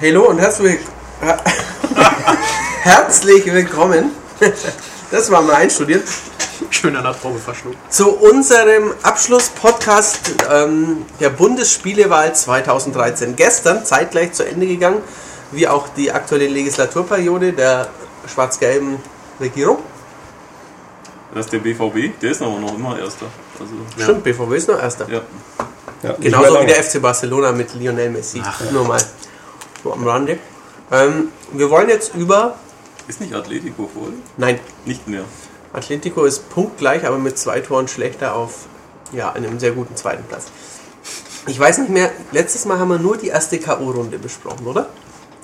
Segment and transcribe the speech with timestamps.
[0.00, 0.80] Hallo und herzlich,
[2.82, 4.12] herzlich willkommen.
[5.10, 6.04] Das war mal einstudiert.
[6.70, 7.76] Schön an der Probe verschluckt.
[7.92, 13.36] Zu unserem Abschlusspodcast ähm, der Bundesspielewahl 2013.
[13.36, 15.02] Gestern zeitgleich zu Ende gegangen,
[15.52, 17.88] wie auch die aktuelle Legislaturperiode der
[18.32, 18.96] schwarz-gelben
[19.38, 19.78] Regierung.
[21.34, 23.26] Das ist der BVB, der ist aber noch immer Erster.
[23.58, 23.72] Also,
[24.02, 25.06] Stimmt, BVB ist noch Erster.
[25.10, 25.20] ja.
[26.02, 28.40] Ja, Genauso wie der FC Barcelona mit Lionel Messi.
[28.72, 29.02] Nur mal
[29.82, 30.38] so am Rande.
[30.90, 32.56] Ähm, wir wollen jetzt über.
[33.08, 34.12] Ist nicht Atletico voll?
[34.36, 35.24] Nein, Nicht mehr.
[35.72, 38.66] Atletico ist punktgleich, aber mit zwei Toren schlechter auf
[39.12, 40.46] ja, einem sehr guten zweiten Platz.
[41.46, 44.88] Ich weiß nicht mehr, letztes Mal haben wir nur die erste K.O.-Runde besprochen, oder?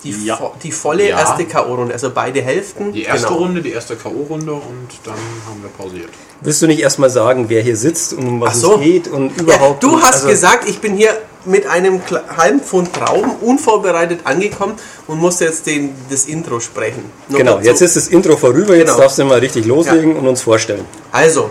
[0.04, 0.38] Die, Ja.
[0.38, 1.18] vo die volle Ja.
[1.18, 2.92] erste K.O.-Runde, also beide Hälften.
[2.92, 3.38] Die erste Genau.
[3.40, 5.14] Runde, die erste K.O.-Runde und dann
[5.48, 6.10] haben wir pausiert.
[6.42, 8.74] Willst du nicht erstmal sagen, wer hier sitzt und um was so.
[8.74, 9.82] es geht und Ja, überhaupt?
[9.82, 12.02] du hast also, gesagt, ich bin hier mit einem
[12.36, 14.74] halben Pfund Trauben unvorbereitet angekommen
[15.06, 17.04] und muss jetzt den, das Intro sprechen.
[17.28, 19.00] Nur Genau, jetzt ist das Intro vorüber, jetzt Genau.
[19.00, 20.84] darfst du mal richtig loslegen und uns vorstellen.
[21.12, 21.48] Also,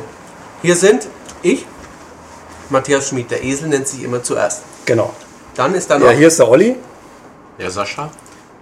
[0.62, 1.08] hier sind
[1.42, 1.66] ich,
[2.70, 4.62] Matthias Schmid, der Esel nennt sich immer zuerst.
[4.86, 5.14] Genau.
[5.56, 6.76] Dann ist da noch, Ja, hier ist der Olli.
[7.58, 8.10] Der Sascha?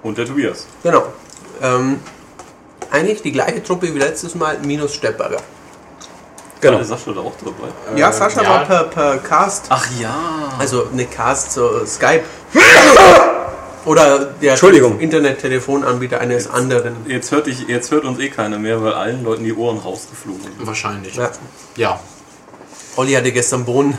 [0.04, 0.68] Und der Tobias.
[0.84, 1.06] genau,
[1.62, 2.00] ähm,
[2.92, 5.40] eigentlich die gleiche Truppe wie letztes Mal, minus Steppberger.
[6.62, 6.74] Genau.
[6.74, 7.98] War der Sascha da auch dabei?
[8.00, 8.50] ja, Sascha ja.
[8.50, 10.54] war per, per Cast, Ach ja.
[10.60, 12.24] also eine Cast, so Skype.
[13.86, 14.62] Oder der.
[15.00, 16.96] Internet-Telefonanbieter eines anderen.
[17.06, 20.42] Jetzt hört, ich, jetzt hört uns eh keiner mehr, weil allen Leuten die Ohren rausgeflogen
[20.42, 20.66] sind.
[20.66, 21.16] Wahrscheinlich.
[21.16, 21.32] Ja.
[21.76, 22.00] Ja.
[22.96, 23.98] Olli hatte gestern Bohnen,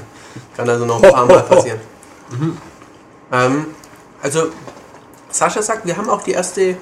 [0.57, 1.81] kann also noch ein paar Mal passieren.
[3.33, 3.67] Ähm,
[4.23, 4.45] also,
[5.35, 6.77] Sascha sagt, wir haben auch die erste,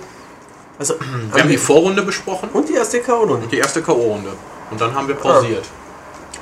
[0.79, 0.95] also,
[1.33, 3.45] Wir haben die Vorrunde besprochen und die erste K.O.-Runde.
[3.45, 4.33] und die erste K.O.-Runde.
[4.71, 5.65] Und dann haben wir pausiert.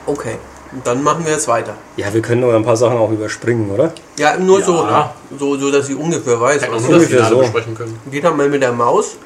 [0.07, 0.37] Okay,
[0.73, 1.75] und dann machen wir jetzt weiter.
[1.97, 3.93] Ja, wir können nur ein paar Sachen auch überspringen, oder?
[4.19, 4.67] Ja, nur Ja.
[4.67, 5.11] so, ne?
[5.39, 6.63] so, so, dass ich ungefähr weiß.
[6.63, 7.39] Wir Was Finale so.
[7.41, 7.97] besprechen können.
[8.11, 9.17] geht dann mal mit der Maus.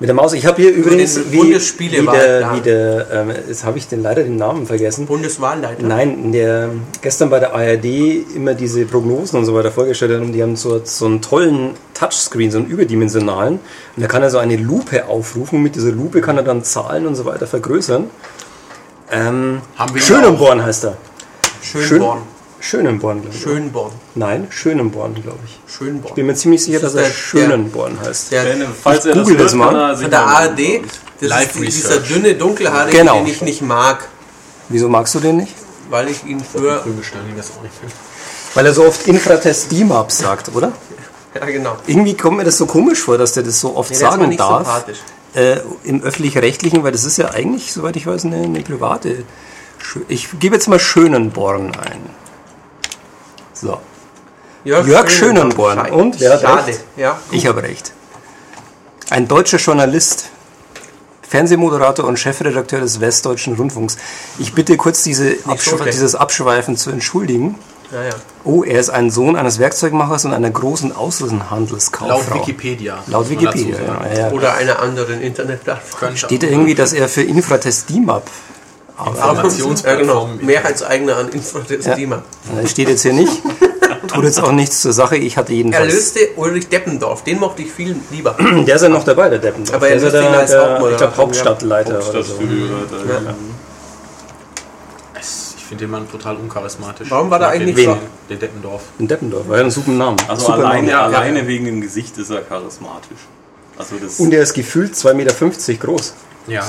[0.00, 0.32] Mit der Maus.
[0.32, 4.00] Ich habe hier übrigens, den wie, wie der, wie der ähm, jetzt habe ich den
[4.00, 5.06] leider den Namen vergessen.
[5.06, 5.82] Bundeswahlleiter.
[5.82, 6.70] Nein, der
[7.02, 7.84] gestern bei der ARD
[8.36, 11.72] immer diese Prognosen und so weiter vorgestellt hat und die haben so, so einen tollen
[11.94, 13.54] Touchscreen, so einen überdimensionalen.
[13.54, 15.64] Und da kann er so eine Lupe aufrufen.
[15.64, 18.08] Mit dieser Lupe kann er dann Zahlen und so weiter vergrößern.
[19.10, 19.62] Ähm,
[19.96, 20.96] Schönenborn heißt er.
[21.60, 22.22] Schönborn.
[22.60, 23.42] Schönenborn, glaube ich.
[23.42, 23.92] Schönborn.
[24.16, 25.58] Nein, Schönenborn, glaube ich.
[25.72, 26.14] Schönborn.
[26.14, 28.32] Bin mir ziemlich sicher, Das dass er der- Schönenborn heißt.
[28.32, 29.96] Der, Wenn, falls er google das hört, mal.
[29.96, 30.82] von der ARD, ich.
[31.20, 32.08] das Live ist die, dieser Research.
[32.08, 33.18] dünne, dunkelhaarige, Genau.
[33.18, 34.08] den ich nicht mag,
[34.70, 35.54] Wieso magst du den nicht?
[35.90, 36.84] weil ich ihn für...
[38.54, 40.72] Weil er so oft Infratest DMAP sagt, oder?
[41.34, 41.76] Ja, genau.
[41.86, 44.28] Irgendwie kommt mir das so komisch vor, dass der das so oft der mir sagen
[44.28, 44.64] nicht darf.
[44.66, 44.98] sympathisch.
[45.34, 49.24] Äh, Im öffentlich-rechtlichen, weil das ist ja eigentlich, soweit ich weiß, eine, eine private.
[50.08, 52.00] Ich gebe jetzt mal Schönenborn ein.
[53.60, 53.78] So,
[54.64, 55.78] Jörg Schönenborn.
[55.78, 56.66] Schei- Und, wer hat Schade.
[56.66, 56.80] recht?
[56.96, 57.18] Ja.
[57.30, 57.92] ich habe recht.
[59.10, 60.28] Ein deutscher Journalist,
[61.22, 63.96] Fernsehmoderator und Chefredakteur des Westdeutschen Rundfunks.
[64.38, 65.94] Ich bitte kurz diese Abschw schlecht.
[65.94, 67.56] dieses Abschweifen zu entschuldigen.
[67.90, 68.10] Ja, ja.
[68.44, 72.08] Oh, er ist ein Sohn eines Werkzeugmachers und einer großen Außenhandelskauffrau.
[72.18, 72.98] Laut Wikipedia.
[73.06, 73.78] Laut Wikipedia,
[74.12, 74.30] ja, ja.
[74.30, 76.14] Oder einer anderen Internetplattform.
[76.16, 78.24] Steht da irgendwie, dass er für Infratest DIMAP
[79.06, 80.44] Informationsplattform Ja, genau.
[80.46, 81.94] Mehrheitseigner an Infratest Ja.
[81.94, 82.22] Klima.
[82.60, 83.32] Das steht jetzt hier nicht.
[84.08, 85.16] Tut jetzt auch nichts zur Sache.
[85.16, 85.92] Ich hatte Er jedenfalls.
[85.92, 87.24] löste Ulrich Deppendorf.
[87.24, 88.36] Den mochte ich viel lieber.
[88.66, 89.64] Der ist ja noch dabei, der Deppen.
[89.72, 93.24] Aber der er ist ja löst ihn der, als der ich Hauptmoderator, glaub, Hauptstadtleiter Ja.
[95.18, 97.10] Es- Ich finde den Mann total uncharismatisch.
[97.10, 98.82] Warum war der eigentlich den, so- den, den Deppendorf.
[98.98, 100.16] In Deppendorf, war ja ein super Name.
[100.26, 101.16] Also super alleine, Name.
[101.16, 103.18] alleine wegen dem Gesicht ist er charismatisch.
[103.76, 106.14] Also das Und er ist gefühlt 2,50 Meter groß.
[106.46, 106.62] Ja.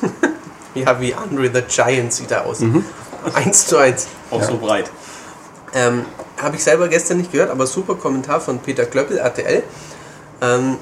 [0.74, 2.60] Ja, wie Andre the Giant sieht er aus.
[2.60, 2.84] Mhm.
[3.34, 4.06] Eins zu eins.
[4.30, 4.90] auch so breit.
[5.74, 6.04] Ähm,
[6.38, 9.62] Habe ich selber gestern nicht gehört, aber super Kommentar von Peter Klöppel, RTL.
[10.40, 10.76] Ähm,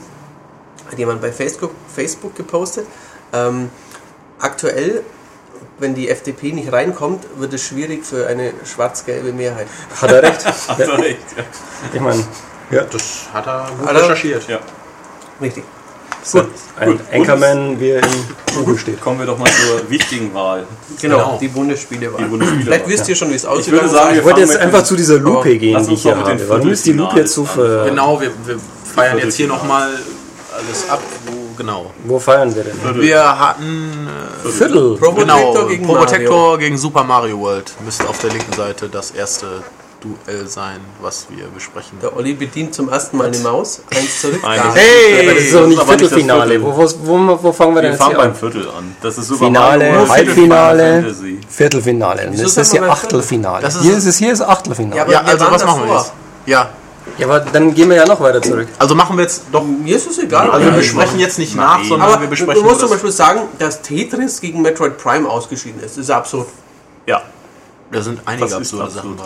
[0.91, 2.87] hat jemand bei Facebook, Facebook gepostet.
[3.33, 3.71] Ähm,
[4.39, 5.03] aktuell,
[5.79, 9.67] wenn die FDP nicht reinkommt, wird es schwierig für eine schwarz-gelbe Mehrheit.
[10.01, 10.45] Hat er recht?
[10.69, 11.45] Hat er recht, ja.
[11.93, 12.25] Ich meine,
[12.71, 12.85] ja.
[12.85, 14.49] Das hat er gut Hat er- recherchiert.
[14.49, 14.59] ja.
[15.41, 15.65] Richtig.
[16.23, 16.41] So,
[16.79, 17.01] ein Gut.
[17.13, 19.01] Anchorman, wie er im Google steht.
[19.01, 20.67] Kommen wir doch mal zur wichtigen Wahl.
[21.01, 21.39] Genau, Genau.
[21.41, 22.23] die Bundesspielewahl.
[22.23, 23.69] Die Bundesspielewahl, Vielleicht wisst ihr schon, wie es aussieht.
[23.69, 26.13] Ich würde sagen, wir wollte fangen jetzt einfach zu dieser Lupe gehen, die ich hier
[26.13, 26.49] doch mit den habe.
[26.49, 27.87] Warum ist die Lupe jetzt so ver...
[27.87, 28.57] Genau, wir, wir
[28.95, 29.89] feiern jetzt hier nochmal
[30.53, 31.01] alles ab.
[31.27, 31.91] Wo, genau.
[32.05, 33.01] Wo feiern wir denn?
[33.01, 34.09] Wir hatten
[34.45, 34.97] äh, Viertel.
[34.97, 37.73] Probotector genau, gegen Probotector gegen Super Mario World.
[37.85, 39.63] Müsste auf der linken Seite das erste
[40.01, 41.99] Duell sein, was wir besprechen.
[42.01, 43.83] Der Olli bedient zum ersten Mal eine Maus.
[43.95, 44.41] Eins zurück.
[44.43, 46.59] Nein, Hey, aber das ist doch nicht aber nicht Viertelfinale.
[46.59, 46.65] Viertel.
[46.65, 46.77] Wo,
[47.07, 48.35] wo, wo, wo fangen wir denn Wir jetzt fangen hier beim an?
[48.35, 48.97] Viertel an.
[49.03, 50.83] Das ist Super Finale, Mario Halbfinale.
[50.83, 51.41] Final Fantasy.
[51.49, 52.29] Viertelfinale.
[52.31, 53.63] Wieso Das ist wir hier beim Achtelfinale.
[53.63, 54.97] Das ist- hier ist es hier ist Achtelfinale.
[54.97, 56.13] Ja, aber Ja, wir also was machen wir jetzt?
[56.47, 56.71] Ja,
[57.19, 58.69] Ja, aber dann gehen wir ja noch weiter zurück.
[58.79, 59.65] Also machen wir jetzt doch.
[59.65, 60.51] Mir ist es egal.
[60.51, 61.89] Also wir Ja, besprechen jetzt nicht nach, Nein.
[61.89, 65.29] sondern aber wir du besprechen musst nur zum Beispiel sagen, dass Tetris gegen Metroid Prime
[65.29, 65.97] ausgeschieden ist.
[65.97, 66.49] Das ist ja absurd.
[67.07, 67.23] Ja.
[67.93, 69.25] Da sind einige absurde Sachen bei.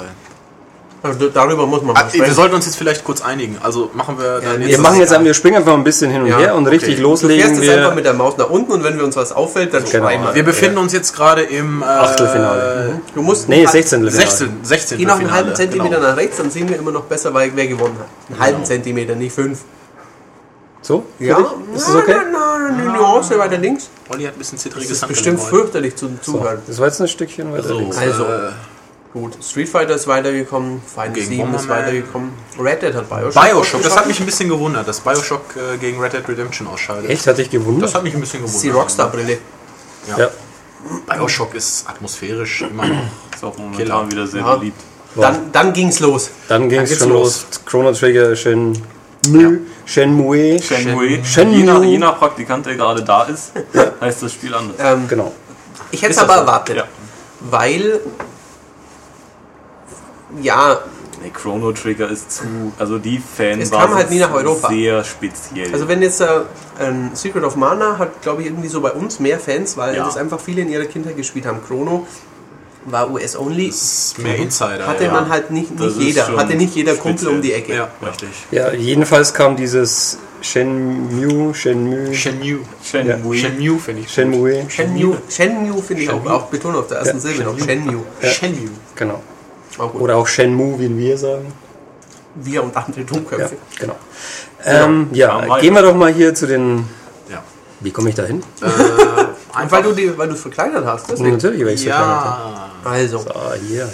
[1.05, 2.35] Also darüber muss man Ah, mal wir sprechen.
[2.35, 3.59] sollten uns jetzt vielleicht kurz einigen.
[3.63, 5.25] Also machen wir dann nee, Wir das machen ist jetzt, egal.
[5.27, 6.77] wir springen einfach ein bisschen hin und Ja, her und okay.
[6.77, 7.95] richtig Du fährst loslegen jetzt einfach wir.
[7.95, 10.07] mit der Maus nach unten und wenn wir uns was auffällt, dann Genau.
[10.07, 10.35] schreiben wir.
[10.35, 13.01] Wir befinden uns jetzt gerade im äh, Achtelfinale.
[13.15, 14.09] Du musst Nee, einen 16.
[14.11, 14.49] 16.
[14.63, 14.97] 16.
[14.99, 16.09] Geh noch einen halben Finale, Zentimeter genau.
[16.09, 18.07] nach rechts, dann sehen wir immer noch besser, weil wer gewonnen hat.
[18.31, 19.59] Einen halben Zentimeter, nicht fünf.
[20.81, 21.05] So?
[21.19, 21.47] Für Ja, dich?
[21.77, 22.15] Ist das okay?
[22.15, 23.89] Nein, nein, eine Nuance weiter links.
[24.11, 26.59] Olli hat ein bisschen Das zittriges ist Handgelenk bestimmt fürchterlich So, Zuhören.
[26.67, 27.97] das war jetzt ein Stückchen weiter So, links.
[27.99, 28.51] Also, äh,
[29.15, 29.39] gut.
[29.43, 31.79] Street Fighter ist weitergekommen, Final Gegen 7 ist Bomberman.
[31.85, 32.31] weitergekommen.
[32.59, 33.43] Red Dead hat Bioshock.
[33.43, 37.09] Bioshock, das hat mich ein bisschen gewundert, dass Bioshock äh, gegen Red Dead Redemption ausscheidet.
[37.09, 37.27] Echt?
[37.27, 37.85] Hat dich gewundert?
[37.89, 38.77] Das hat mich ein bisschen Das ist gewundert.
[38.77, 39.39] die Rockstar-Brille.
[40.19, 40.29] Ja.
[41.09, 42.97] Bioshock ist atmosphärisch immer noch.
[43.35, 44.11] Ist auch momentan Killer.
[44.11, 44.57] wieder sehr Ja.
[44.57, 44.81] beliebt.
[45.17, 46.31] Dann, dann ging's los.
[46.49, 47.47] Dann ging es geht's schon los.
[47.65, 50.59] Chrono Trigger, Shenmue, Shenmue.
[50.61, 51.23] Shenmue.
[51.25, 51.57] Shenmue.
[51.57, 53.53] Je, nach, je nach Praktikant, der gerade da ist,
[54.01, 54.77] heißt das Spiel anders.
[54.81, 55.33] Ähm, Genau.
[55.93, 56.41] ich hätte es Ist aber so?
[56.41, 56.85] erwartet, Ja.
[57.49, 58.01] weil
[60.43, 60.79] ja,
[61.23, 62.45] Nee, Chrono Trigger ist zu.
[62.79, 64.69] Also die Fans Es kam halt nie nach Europa.
[64.69, 65.73] sehr speziell.
[65.73, 66.27] also wenn jetzt äh,
[66.79, 70.05] ein Secret of Mana hat, glaube ich, irgendwie so bei uns mehr Fans, weil Ja.
[70.05, 71.61] das einfach viele in ihrer Kindheit gespielt haben.
[71.67, 72.07] Chrono
[72.87, 74.87] war US-only, Das ist mehr Insider.
[74.87, 75.13] hatte ja.
[75.13, 77.35] man halt nicht, nicht jeder, hatte nicht jeder Kumpel speziell.
[77.37, 77.75] um die Ecke.
[77.75, 78.29] Ja, richtig.
[78.51, 82.59] Ja, jedenfalls kam dieses Shenmue, Shenmue, Shenmue.
[82.83, 83.37] Shenmue.
[83.37, 84.11] Shenmue finde ich.
[84.13, 84.65] Shenmue.
[84.69, 86.33] Shenmue, Shenmue finde ich auch, Shenmue.
[86.35, 87.59] auch betont auf der ersten Ja, Silbe noch.
[87.59, 88.03] Shenmue.
[88.21, 88.29] Ja.
[88.29, 88.71] Shenmue.
[88.97, 89.23] Genau.
[89.79, 89.95] Auch.
[89.95, 91.53] Oder auch Shenmue, wie wir sagen.
[92.37, 93.57] Wir und andere Ja, Dummköpfe.
[93.79, 93.95] genau.
[94.65, 96.89] Ähm, ja, Ja, gehen wir doch mal hier zu den.
[97.31, 97.43] Ja.
[97.81, 98.43] Wie komme ich da hin?
[98.61, 101.33] Und weil du die, weil du es verkleinert hast, deswegen.
[101.33, 102.27] Natürlich, weil ich so klein hatte.
[102.85, 102.91] Ja.
[102.91, 103.89] Also, Ah, hier.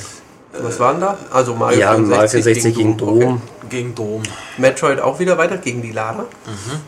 [0.62, 1.18] was waren da?
[1.30, 3.22] Also Mario Ja, Mario 64 gegen Dom.
[3.22, 3.36] Okay.
[3.68, 4.22] Gegen Dom.
[4.56, 6.24] Metroid auch wieder weiter gegen die Lara.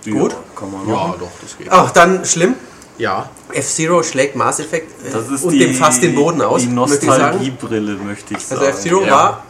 [0.04, 0.34] Gut.
[0.56, 1.14] Kann man Ja, machen.
[1.20, 1.68] doch, das geht.
[1.70, 2.54] Ach, dann schlimm.
[2.98, 3.28] Ja.
[3.52, 6.68] F-Zero schlägt Mass Effect äh, Das ist und die, dem fast den Boden aus, Die.
[6.68, 8.60] Nostalgiebrille, möchte ich sagen.
[8.60, 9.10] Also F-Zero Ja.
[9.10, 9.42] war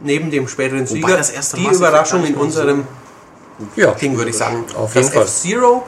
[0.00, 2.86] neben dem späteren Sieger das erste die Überraschung in unserem
[3.76, 4.64] Ja, Ding, würde ich sagen.
[4.76, 5.24] Auf jeden das Fall.
[5.24, 5.82] F-Zero,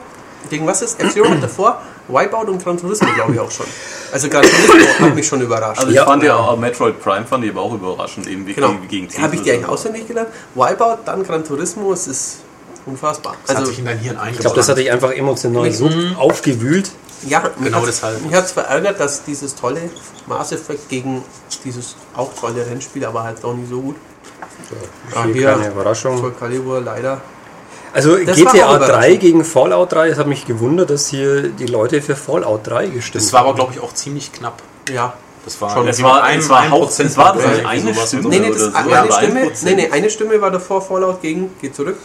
[0.49, 0.99] gegen was ist?
[0.99, 3.65] F-Zero hat davor Wipeout und Gran Turismo, glaube ich, auch schon.
[4.11, 5.79] Also Gran Turismo hat mich schon überrascht.
[5.79, 6.05] Also ich Ja.
[6.05, 8.73] fand ja auch Metroid Prime fand ich aber auch überraschend, eben wie genau.
[8.89, 10.29] gegen, gegen Habe ich die eigentlich auswendig gelernt?
[10.55, 12.37] Wipeout, dann Gran Turismo, es ist
[12.85, 13.35] unfassbar.
[13.43, 14.33] Das hat Also sich in dein Hirn eingebaut.
[14.35, 16.91] ich glaube, das hat dich einfach emotional so aufgewühlt.
[17.27, 18.21] Ja, Genau deshalb.
[18.25, 19.81] Mich hat es verärgert, dass dieses tolle
[20.25, 21.23] Mass Effect gegen
[21.63, 23.95] dieses auch tolle Rennspiel, aber halt auch nicht so gut.
[25.13, 26.17] Ah, Hier keine Überraschung.
[26.17, 27.21] Soul Calibur leider.
[27.93, 29.19] Also Das GTA 3 überraschend.
[29.19, 33.23] gegen Fallout 3, es hat mich gewundert, dass hier die Leute für Fallout 3 gestimmt
[33.23, 34.61] Das war aber, glaube ich, auch ziemlich knapp.
[34.91, 35.13] Ja.
[35.43, 35.87] Das war, Schon.
[35.87, 38.71] Es war, es war, Haupt, es war das Prozent eine Stimme Nee, nee, das, so.
[38.75, 39.65] eine Stimme, 1%.
[39.65, 41.97] nee, nee, eine Stimme war davor Fallout gegen, geht zurück.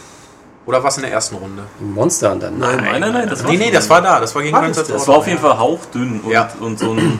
[0.67, 1.63] Oder war es in der ersten Runde?
[1.79, 2.51] Monster Hunter.
[2.51, 2.77] Nein.
[2.83, 4.19] Nein, nein, nein, das war Nee, nee, das war da.
[4.19, 5.07] Das war gegen War Grand das Auto.
[5.07, 6.49] war auf jeden Fall hauchdünn und, Ja.
[6.59, 7.19] und so ein.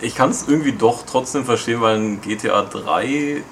[0.00, 3.42] Ich kann es irgendwie doch trotzdem verstehen, weil ein GTA 3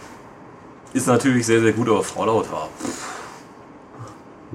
[0.94, 2.68] ist natürlich sehr, sehr gut, aber Fallout war.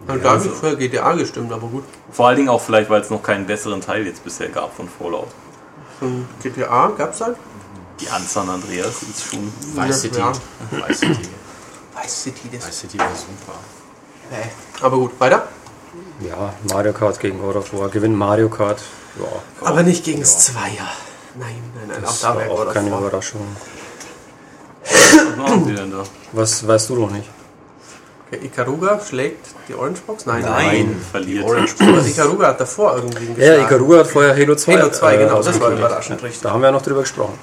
[0.07, 1.83] Und da habe ich für GTA gestimmt, aber gut.
[2.11, 4.89] Vor allen Dingen auch vielleicht, weil es noch keinen besseren Teil jetzt bisher gab von
[4.89, 5.27] Fallout.
[5.99, 7.37] Von GTA gab es halt.
[7.99, 9.53] Die an San Andreas ist schon.
[9.75, 10.17] Vice City.
[10.19, 10.31] Ja.
[10.71, 11.29] Vice City.
[11.95, 13.59] Vice City, das Vice City war super.
[14.31, 14.37] Nee.
[14.81, 15.47] Aber gut, weiter.
[16.21, 17.89] Ja, Mario Kart gegen God of War.
[17.89, 18.81] Gewinn Mario Kart.
[19.19, 20.87] Ja, Aber nicht gegen das Zweier.
[21.35, 22.99] Nein, nein, nein, das auch da war auch keine War.
[23.01, 23.41] Überraschung.
[24.83, 26.03] Was machen sie denn da?
[26.31, 27.29] Was weißt du noch nicht?
[28.27, 30.25] Okay, Ikaruga schlägt die Orange Box?
[30.25, 31.45] Nein, verliert.
[31.47, 33.63] Also Ikaruga hat davor irgendwie Ja, geschlagen.
[33.65, 34.77] Ikaruga hat vorher Halo 2.
[34.77, 36.41] Halo 2, äh, genau, das war überraschend, richtig.
[36.41, 37.37] Da haben wir ja noch drüber gesprochen.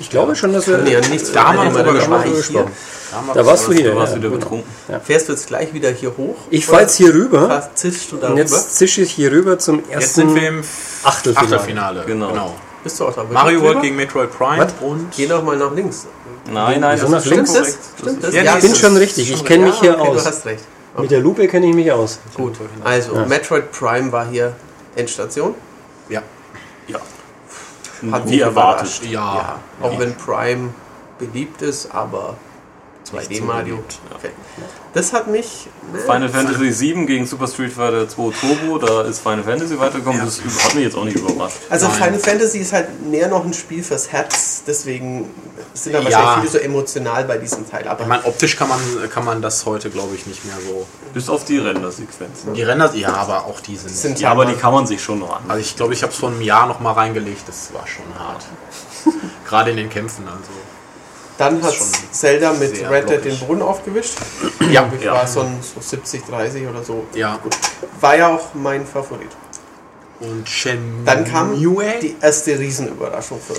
[0.00, 0.78] Ich glaube schon, dass wir.
[0.78, 2.48] Nee, an nichts Da haben drüber Minute, gesprochen.
[2.48, 2.66] hier.
[3.34, 3.90] Da warst du hier.
[3.90, 4.40] Du warst ja, wieder genau.
[4.40, 4.70] betrunken.
[5.04, 6.36] Fährst du jetzt gleich wieder hier hoch?
[6.48, 8.40] Ich fahre jetzt hier rüber zischst du da und rüber?
[8.40, 10.64] jetzt zische ich hier rüber zum Jetzt sind wir ersten im
[11.04, 11.56] Achtelfinale.
[11.56, 12.04] Achtelfinale.
[12.06, 12.54] Genau.
[12.82, 13.60] Bist du auch da Mario?
[13.60, 14.72] World gegen Metroid Prime Was?
[14.80, 16.06] und Geh doch mal nach links.
[16.50, 17.52] Nein, nein, das nach ist links?
[17.52, 17.78] Das?
[17.98, 18.34] Stimmt das?
[18.34, 19.30] Ja, Ja, ich bin ist schon richtig.
[19.30, 20.22] Ich kenn mich ja, hier aus.
[20.22, 20.64] Du hast recht.
[20.96, 22.18] Mit der Lupe kenne ich mich aus.
[22.34, 22.54] Gut.
[22.84, 24.54] Also, Metroid Prime war hier
[24.96, 25.54] Endstation.
[26.08, 26.20] ja.
[26.20, 26.22] Ja.
[28.10, 29.02] Hat Wie erwartet.
[29.02, 29.04] überrascht.
[29.06, 29.58] Ja.
[29.82, 30.70] Auch wenn Prime
[31.18, 32.34] beliebt ist, aber
[33.12, 33.82] 2D Mario.
[34.14, 34.30] Okay.
[34.92, 35.68] Das hat mich.
[35.92, 40.20] Ne, Final Fantasy 7 gegen Super Street Fighter 2 Turbo, da ist Final Fantasy weitergekommen.
[40.24, 41.56] Das hat mich jetzt auch nicht überrascht.
[41.68, 41.96] Also Nein.
[41.96, 45.30] Final Fantasy ist halt mehr noch ein Spiel fürs Herz, deswegen
[45.74, 46.04] sind da Ja.
[46.04, 47.86] wahrscheinlich viele so emotional bei diesem Teil.
[47.86, 50.86] Aber Ich meine, optisch kann man, kann man das heute, glaube ich, nicht mehr so.
[51.14, 52.54] Bis auf die Rendersequenzen.
[52.54, 53.90] Die Ränder, ja, aber auch die sind.
[53.90, 55.42] sind Ja, aber die kann man sich schon noch an.
[55.48, 57.42] also ich glaube, ich habe es vor einem Jahr noch mal reingelegt.
[57.46, 58.44] Das war schon hart.
[59.48, 60.26] Gerade in den Kämpfen.
[60.26, 60.50] Also.
[61.40, 61.74] Dann hat
[62.12, 63.38] Zelda mit Red Dead den.
[63.38, 64.12] Boden aufgewischt.
[64.70, 65.14] Ja, Ich Ja.
[65.14, 67.04] war so, ein, so 70, 30 oder so.
[67.14, 67.38] ja.
[67.98, 69.30] War ja auch mein Favorit.
[70.20, 71.04] Und Shenmue?
[71.06, 73.54] Dann kam die erste Riesenüberraschung für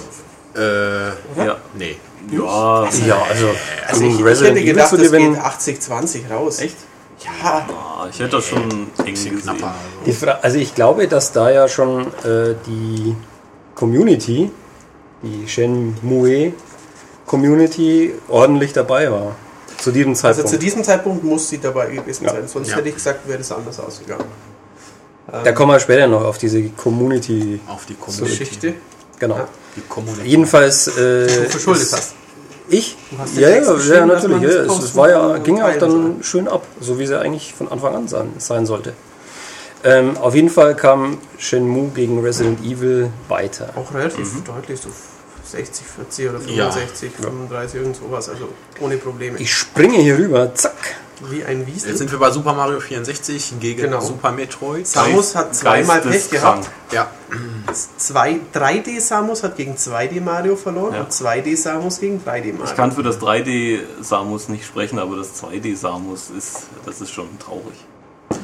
[0.53, 1.57] Äh, Ja.
[1.75, 1.95] nee.
[2.31, 3.49] Ja, Ja, also,
[3.87, 6.59] Also gegen ich, ich hätte gedacht, das geht 80-20 raus.
[6.59, 6.75] echt?
[7.23, 8.61] Ja, Ah, ich hätte das schon
[8.99, 9.73] eng Bisschen knapper.
[10.05, 13.15] Die Fra also ich glaube, dass da ja schon äh, die
[13.73, 14.51] Community,
[15.23, 16.53] die Shenmue
[17.31, 19.35] Community ordentlich dabei war.
[19.77, 20.49] Zu diesem also Zeitpunkt.
[20.49, 22.31] zu diesem Zeitpunkt muss sie dabei gewesen Ja.
[22.33, 22.45] sein.
[22.47, 22.75] Sonst Ja.
[22.75, 24.25] hätte ich gesagt, wäre das anders ausgegangen.
[25.45, 27.61] da kommen wir später noch auf diese Community.
[27.67, 28.37] Auf die Community.
[28.37, 28.73] Geschichte.
[29.17, 29.37] Genau.
[29.37, 29.47] Ja.
[29.77, 30.27] Die Community.
[30.27, 30.87] Jedenfalls.
[30.89, 32.13] Äh, Du verschuldet ist- hast.
[32.67, 32.97] Ich?
[33.17, 34.41] hast den Ja, ja, ja, dass natürlich.
[34.53, 36.15] Ja, das es, war ja, ging ja auch dann soll.
[36.23, 38.91] schön ab, so wie sie eigentlich von Anfang an sein, sein sollte.
[39.83, 43.69] Ähm, auf jeden Fall kam Shenmue gegen Resident Evil weiter.
[43.75, 44.43] Auch relativ Mhm.
[44.43, 44.89] deutlich, so
[45.51, 46.71] 60, 40 oder Ja.
[46.71, 48.29] 65, 35, irgend sowas.
[48.29, 49.37] Also ohne Probleme.
[49.39, 50.73] Ich springe hier rüber, zack.
[51.29, 51.89] Wie ein Wiesel.
[51.89, 54.01] Jetzt sind wir bei Super Mario 64 gegen Genau.
[54.01, 54.87] Super Metroid.
[54.87, 56.67] Samus hat zweimal Pech gehabt.
[56.91, 57.11] Ja,
[57.97, 61.01] Zwei, 3D Samus hat gegen 2D Mario verloren Ja.
[61.01, 62.65] und 2D Samus gegen 3D Mario.
[62.65, 67.11] Ich kann für das 3D Samus nicht sprechen, aber das 2D Samus ist, das ist
[67.11, 67.77] schon traurig.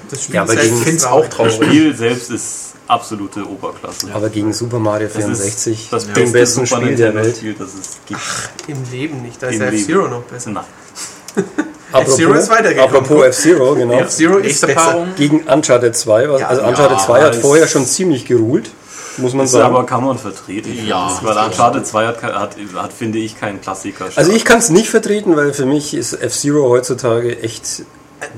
[0.09, 1.57] Das Spiel Ja, aber selbst gegen- ist auch traurig.
[1.59, 4.07] Das Spiel selbst ist absolute Oberklasse.
[4.13, 7.35] Aber gegen Super Mario das 64, ist das dem beste besten Super Spiel der Welt.
[7.37, 8.21] Spiel, das es gibt.
[8.67, 9.41] Im Leben nicht.
[9.41, 9.67] Da ist Im ja.
[9.67, 10.51] F-Zero noch besser.
[10.51, 10.63] Nein.
[11.93, 12.95] F-Zero ist weitergekommen.
[12.95, 13.93] Apropos F-Zero, genau.
[13.99, 14.67] F-Zero ist.
[14.75, 15.09] Paarung.
[15.15, 16.29] Gegen Uncharted 2.
[16.29, 18.69] Was, Ja, also ja, Uncharted 2 hat vorher schon ziemlich geruht,
[19.17, 19.73] muss man Ist sagen.
[19.73, 20.73] aber kann man vertreten.
[20.85, 21.09] Ja.
[21.09, 24.05] Das, weil Uncharted 2 hat, hat, hat, finde ich, keinen Klassiker.
[24.15, 27.83] also ich kann es nicht vertreten, weil für mich ist F-Zero heutzutage echt...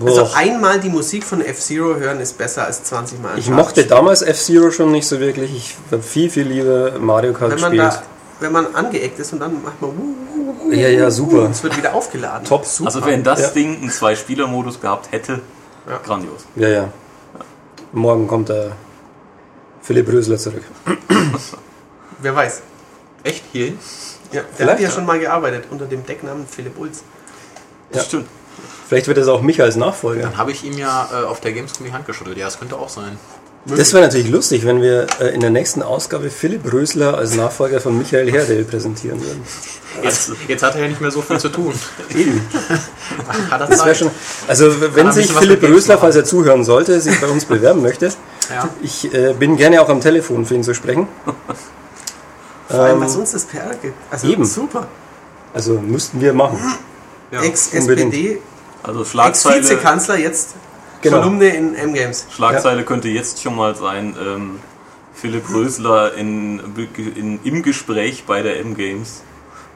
[0.04, 0.32] Also Boah.
[0.36, 3.38] einmal die Musik von F-Zero hören ist besser als 20 Mal.
[3.38, 3.90] Ich mochte spielen.
[3.90, 5.56] damals F-Zero schon nicht so wirklich.
[5.56, 7.94] Ich habe viel, viel lieber Mario Kart wenn man, gespielt.
[7.94, 8.04] da,
[8.42, 11.44] wenn man angeeckt ist und dann macht man wuh, Ja, ja, super.
[11.44, 12.46] und es wird wieder aufgeladen.
[12.48, 12.66] Top.
[12.66, 12.88] Super.
[12.88, 13.48] Also wenn das Ja.
[13.50, 15.42] Ding einen Zwei-Spieler-Modus gehabt hätte,
[15.90, 15.98] Ja.
[16.06, 16.46] grandios.
[16.56, 16.90] Ja, ja.
[17.92, 18.74] Morgen kommt der
[19.82, 20.64] Philipp Rösler zurück.
[22.22, 22.62] Wer weiß.
[23.24, 23.68] echt hier?
[23.68, 23.74] Ja,
[24.32, 24.94] der Vielleicht, hat ja ja.
[24.94, 27.04] schon mal gearbeitet unter dem Decknamen Philipp Ulz.
[27.94, 28.02] Ja.
[28.02, 28.28] Stimmt.
[28.88, 30.24] Vielleicht wird es auch mich als Nachfolger.
[30.24, 32.38] Dann habe ich ihm ja äh, auf der Gamescom die Hand geschüttelt.
[32.38, 33.18] Ja, das könnte auch sein.
[33.66, 37.82] Das wäre natürlich lustig, wenn wir äh, in der nächsten Ausgabe Philipp Rösler als Nachfolger
[37.82, 39.44] von Michael Herdel präsentieren würden.
[40.02, 41.74] Jetzt, jetzt hat er ja nicht mehr so viel zu tun.
[42.16, 42.42] Eben.
[43.52, 43.98] Hat er Das wäre Zeit.
[43.98, 44.12] schon.
[44.48, 48.08] Also wenn sich Philipp Rösler, falls er zuhören sollte, sich bei uns bewerben möchte,
[48.50, 48.70] Ja.
[48.82, 51.08] ich äh, bin gerne auch am Telefon für ihn zu sprechen.
[52.70, 53.96] Vor allem, Ähm, was uns das PR gibt.
[54.10, 54.46] Also eben.
[54.46, 54.88] super.
[55.54, 56.60] Also müssten wir machen.
[57.32, 57.42] Ja.
[57.44, 58.40] Ex-SPD,
[58.84, 60.56] Also Schlagzeile, Ex-Vizekanzler, jetzt
[61.02, 61.20] Genau.
[61.20, 62.26] Kolumne in M-Games.
[62.36, 64.60] Schlagzeile könnte jetzt schon mal sein, ähm,
[65.14, 66.60] Philipp Rösler in,
[67.16, 69.22] in, im Gespräch bei der M-Games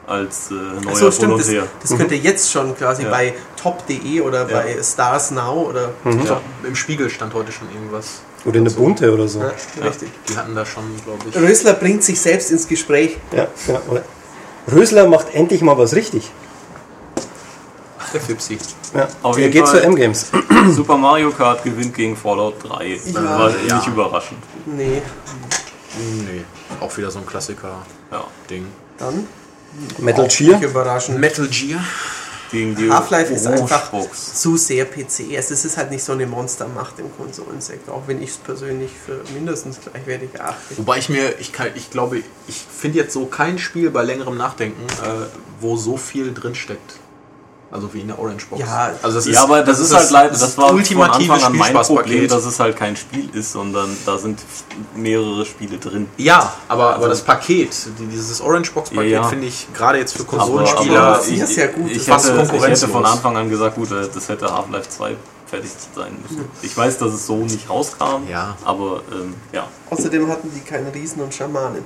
[0.06, 1.38] als äh, neuer Achso, stimmt.
[1.38, 1.66] Das, Volontär.
[1.80, 3.10] das könnte jetzt schon quasi Ja.
[3.10, 4.60] bei top.de oder Ja.
[4.60, 5.90] bei Stars Now oder.
[6.04, 8.20] Ich glaub, Im Spiegel stand heute schon irgendwas.
[8.44, 9.40] Oder in der Bunte oder so.
[9.40, 10.10] Ja, richtig.
[10.28, 11.36] Die hatten da schon, glaube ich.
[11.36, 13.16] Rösler bringt sich selbst ins Gespräch.
[13.32, 13.48] Ja.
[13.88, 14.02] Oder
[14.70, 16.30] Rösler macht endlich mal was richtig.
[18.14, 18.56] Der Fipsi.
[18.94, 19.08] Ja.
[19.22, 19.80] Auf er geht Fall.
[19.80, 20.30] zu M-Games.
[20.70, 23.00] Super Mario Kart gewinnt gegen Fallout 3.
[23.12, 23.14] Ja.
[23.38, 23.76] War Ja.
[23.78, 24.38] nicht überraschend.
[24.64, 25.02] Nee,
[25.96, 26.44] Nee,
[26.80, 28.62] auch wieder so ein Klassiker-Ding.
[28.62, 28.68] Ja.
[28.98, 29.26] dann.
[29.98, 30.62] Metal Nicht Gear.
[30.62, 31.20] überraschend.
[31.20, 31.80] Metal Gear.
[32.52, 35.34] Half-Life ist einfach zu sehr PC.
[35.36, 39.20] Es ist halt nicht so eine Monstermacht im Konsolensektor, auch wenn ich es persönlich für
[39.34, 40.76] mindestens gleichwertig erachte.
[40.76, 44.36] Wobei ich mir, ich, kann, ich glaube, ich finde jetzt so kein Spiel bei längerem
[44.36, 45.26] Nachdenken, äh,
[45.60, 46.98] wo so viel drin steckt.
[47.74, 48.60] Also wie in der Orange Box.
[48.62, 51.58] Ja, also das Ja, aber das, ist halt leider, das war von ultimative Anfang an
[51.58, 51.74] mein.
[51.74, 54.38] Problem, dass es halt kein Spiel ist, sondern da sind
[54.94, 56.06] mehrere Spiele drin.
[56.16, 59.28] Ja, aber, aber Also- das Paket, die- dieses Orange Box Paket, Ja, ja.
[59.28, 61.02] finde ich gerade jetzt für Konsolenspieler.
[61.02, 64.28] aber das ist ja gut, ich, hätte, ich hätte von Anfang an gesagt, gut, das
[64.28, 65.16] hätte Half-Life 2
[65.46, 66.44] fertig sein müssen.
[66.62, 68.56] Ich weiß, dass es so nicht rauskam, Ja.
[68.64, 69.66] aber ähm, ja.
[69.90, 71.84] Außerdem hatten die keinen Riesen und Schamanen.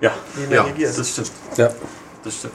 [0.00, 0.12] Ja,
[0.50, 0.64] Ja,
[0.96, 1.30] das stimmt.
[1.58, 1.68] Ja,
[2.24, 2.54] Das stimmt.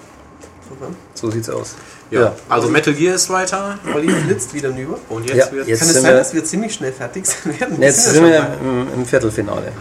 [1.14, 1.76] So sieht's aus.
[2.12, 2.22] ja.
[2.22, 2.36] Ja.
[2.50, 4.98] Also Metal Gear ist weiter Olli flitzt wieder hinüber.
[5.10, 7.26] und jetzt Ja, wird jetzt- Kann es sind sein, wir- dass wir ziemlich schnell fertig
[7.26, 7.82] sein werden?
[7.82, 9.72] Jetzt ja sind wir bei- im, im Viertelfinale.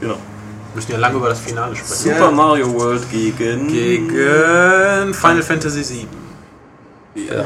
[0.00, 0.16] Genau.
[0.74, 2.08] müssen ja lange über das Finale sprechen.
[2.08, 2.14] Ja.
[2.18, 3.68] Super Mario World gegen.
[3.68, 6.06] Gegen Final Fantasy
[7.14, 7.26] VII.
[7.28, 7.44] Ja.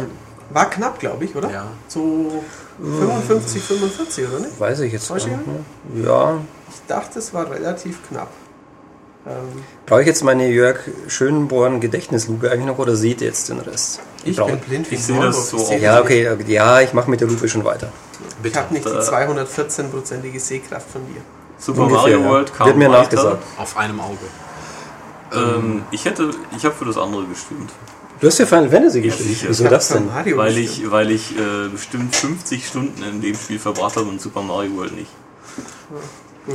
[0.50, 1.50] War knapp, glaube ich, oder?
[1.50, 1.66] Ja.
[1.88, 2.42] So
[2.80, 4.58] 55, 45, oder nicht?
[4.58, 5.28] Weiß ich jetzt nicht.
[6.02, 6.38] Ja.
[6.70, 8.28] Ich dachte, es war relativ knapp.
[9.28, 13.58] Ähm, Brauche ich jetzt meine Jörg Schönborn Gedächtnislupe eigentlich noch oder seht ihr jetzt den
[13.61, 14.00] Rest?
[14.25, 15.73] ich Brauche- bin blind wie ich sehe das so auch.
[15.78, 17.92] Ja, okay, ja, ich mache mit der Lupe schon weiter.
[18.42, 19.00] Ich habe nicht die Äh.
[19.00, 21.20] 214-prozentige Sehkraft von dir.
[21.58, 22.28] Super Ungefähr, Mario ja.
[22.30, 23.42] World kam Wird mir nachgesagt.
[23.58, 24.16] Auf einem Auge.
[25.35, 27.70] Ähm, ich hätte, ich habe für das andere gestimmt.
[28.20, 29.28] Du hast ja Final Fantasy gespielt.
[29.28, 29.47] sicher.
[29.50, 30.06] Wieso das denn?
[30.06, 30.78] Mario Weil gestimmt.
[30.87, 34.76] ich, weil ich äh, bestimmt 50 Stunden in dem Spiel verbracht habe und Super Mario
[34.76, 35.11] World nicht.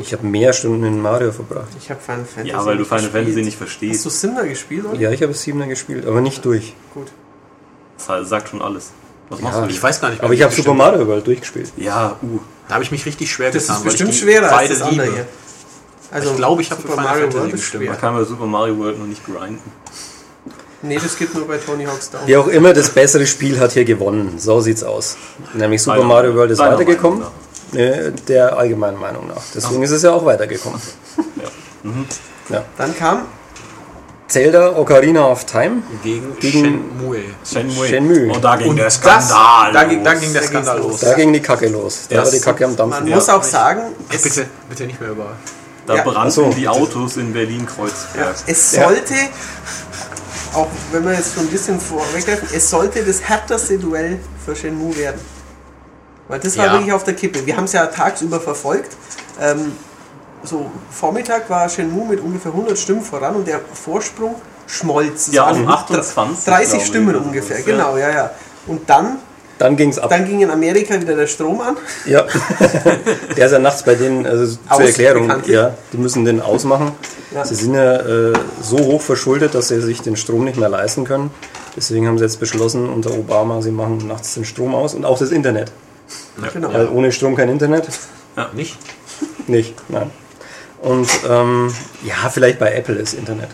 [0.02, 1.68] Ich habe mehr Stunden in Mario verbracht.
[1.80, 2.50] Ich habe Final Fantasy.
[2.50, 3.24] Ja, weil du Final gespielt.
[3.24, 4.06] Fantasy nicht Hast verstehst.
[4.06, 5.00] du Simba gespielt, oder?
[5.00, 6.74] Ja, ich habe 7er gespielt, aber nicht durch.
[6.94, 7.08] Gut.
[8.08, 8.92] Das sagt schon alles.
[9.30, 9.70] Was machst Ja, du?
[9.72, 11.72] Ich weiß gar nicht, Aber ich habe Super Mario World durchgespielt.
[11.78, 12.40] Ja, uh.
[12.68, 13.78] Da habe ich mich richtig schwer Das getan.
[13.78, 15.26] ist weil ich bestimmt schwerer als beide das andere hier.
[16.12, 17.86] Also, Ich glaube, ich habe Super Mario Fantasy World ist gestimmt.
[17.86, 19.60] Man kann bei Super Mario World noch nicht grinden.
[20.86, 22.22] Nee, das geht nur bei Tony Hawk's Down.
[22.26, 24.34] Wie auch immer, das bessere Spiel hat hier gewonnen.
[24.38, 25.16] So sieht's aus.
[25.54, 27.24] Nämlich Super Mario World ist weitergekommen.
[27.74, 29.42] Nee, der allgemeinen Meinung nach.
[29.54, 30.80] Deswegen ist es ja auch weitergekommen.
[32.50, 32.64] Ja.
[32.78, 33.24] Dann kam
[34.28, 35.84] Zelda Ocarina of Time.
[36.04, 37.18] Gegen, Gegen- Shenmue.
[37.46, 37.88] Shenmue.
[37.88, 38.32] Shenmue.
[38.34, 39.72] Und da ging Und der das, Skandal.
[39.74, 41.00] da, ging, da ging der Da Skandal los.
[41.02, 42.08] Da ging die Kacke los.
[42.10, 43.00] Da Das- war die Kacke am Dampfen.
[43.04, 45.36] Man Ja, muss auch sagen, es, Bitte, bitte nicht mehr über.
[45.86, 46.04] Da Ja.
[46.04, 46.50] brannten Ach so.
[46.50, 48.36] die Autos in Berlin-Kreuzberg.
[48.48, 49.14] es sollte,
[50.54, 54.96] auch wenn wir jetzt schon ein bisschen vorweggreifen, es sollte das härteste Duell für Shenmue
[54.98, 55.20] werden.
[56.28, 56.74] Weil das war Ja.
[56.74, 57.46] wirklich auf der Kippe.
[57.46, 58.92] Wir haben es ja tagsüber verfolgt.
[59.42, 59.74] Ähm,
[60.44, 64.36] so Vormittag war Shenmue mit ungefähr 100 Stimmen voran und der Vorsprung
[64.68, 65.28] schmolz.
[65.28, 67.64] Es Ja, waren auf 28, 30 glaube ich, Stimmen ungefähr, so.
[67.66, 68.32] genau, ja, ja.
[68.68, 69.18] Und dann,
[69.58, 70.10] Dann ging's ab.
[70.10, 71.78] dann ging in Amerika wieder der Strom an.
[72.06, 72.26] Ja.
[73.38, 75.56] der ist ja nachts bei denen, also zur Aus, Erklärung, bekanntlich.
[75.56, 76.92] ja, die müssen den ausmachen.
[77.34, 77.46] Ja.
[77.46, 81.04] Sie sind ja äh, so hoch verschuldet, dass sie sich den Strom nicht mehr leisten
[81.04, 81.32] können.
[81.76, 85.18] Deswegen haben sie jetzt beschlossen unter Obama, sie machen nachts den Strom aus und auch
[85.18, 85.72] das Internet.
[86.54, 86.74] Genau.
[86.74, 87.88] Weil ohne Strom kein Internet.
[88.54, 88.78] Nicht?
[89.48, 90.10] Nicht, nein.
[90.82, 91.74] Und ähm,
[92.04, 93.50] ja, vielleicht bei Apple ist Internet.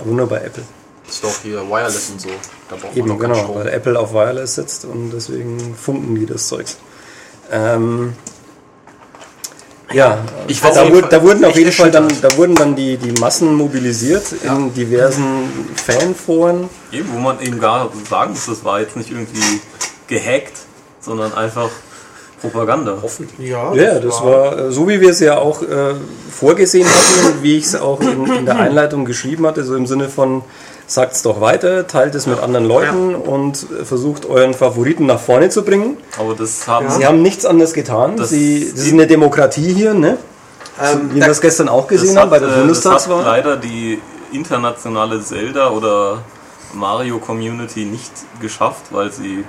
[0.00, 0.62] Aber nur bei Apple.
[1.08, 2.28] Ist doch hier Wireless und so.
[2.68, 3.56] Da braucht man Eben, keinen genau, Strom.
[3.56, 6.78] weil Apple auf Wireless sitzt und deswegen funken die das Zeugs.
[7.50, 8.14] Ähm,
[9.92, 13.12] ja, Ich da, Fall da wurden auf jeden Fall dann, da wurden dann die, die
[13.20, 16.68] Massen mobilisiert in diversen Fanforen.
[16.90, 19.60] Eben, wo man eben gar sagen muss, das war jetzt nicht irgendwie
[20.08, 20.54] gehackt,
[21.00, 21.70] sondern einfach
[22.50, 22.98] Propaganda.
[23.02, 23.48] Hoffentlich.
[23.48, 25.94] Ja, Ja, das war äh, so, wie wir es ja auch äh,
[26.30, 29.86] vorgesehen hatten und wie ich es auch in, in der Einleitung geschrieben hatte, so im
[29.86, 30.42] Sinne von,
[30.86, 35.48] sagt's doch weiter, teilt es mit anderen Leuten und äh, versucht euren Favoriten nach vorne
[35.50, 35.96] zu bringen.
[36.18, 38.16] Aber das haben Sie haben nichts anderes getan.
[38.16, 40.18] Das- Sie, das ist eine Demokratie hier, ne?
[40.82, 43.24] Ähm, Wie wir das gestern auch das gesehen haben bei der äh, das hat Bundestagswahl.
[43.24, 43.98] leider die
[44.32, 46.18] internationale Zelda oder
[46.74, 49.44] Mario Community nicht geschafft, weil sie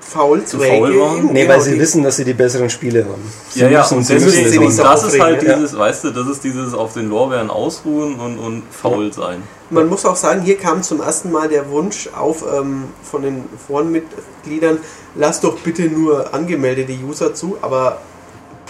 [0.00, 1.26] faul Zu faul waren?
[1.32, 3.32] Nee, Genau, weil sie wissen, dass sie die besseren Spiele haben.
[3.50, 5.54] Sie ja, ja, müssen, und sie müssen sie nicht so das ist halt ja.
[5.54, 9.42] dieses, weißt du, das ist dieses auf den Lorbeeren ausruhen und, und faul sein.
[9.70, 13.44] Man muss auch sagen, hier kam zum ersten Mal der Wunsch auf ähm, von den
[13.66, 14.78] Forenmitgliedern,
[15.14, 18.00] lass doch bitte nur angemeldete User zu, aber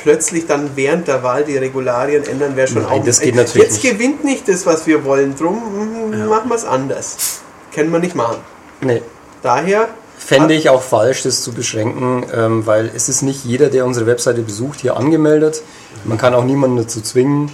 [0.03, 3.05] plötzlich dann während der Wahl die Regularien ändern, wäre schon Nein, auch...
[3.05, 3.93] das geht natürlich Jetzt nicht.
[3.93, 7.41] gewinnt nicht das, was wir wollen, drum mm, machen wir es anders.
[7.75, 8.39] Können wir nicht machen.
[8.81, 9.03] Nee.
[9.43, 9.89] Daher,
[10.39, 14.07] Fände ich auch falsch, das zu beschränken, ähm, weil es ist nicht jeder, der unsere
[14.07, 15.63] Webseite besucht, hier angemeldet.
[16.05, 17.51] Man kann auch niemanden dazu zwingen.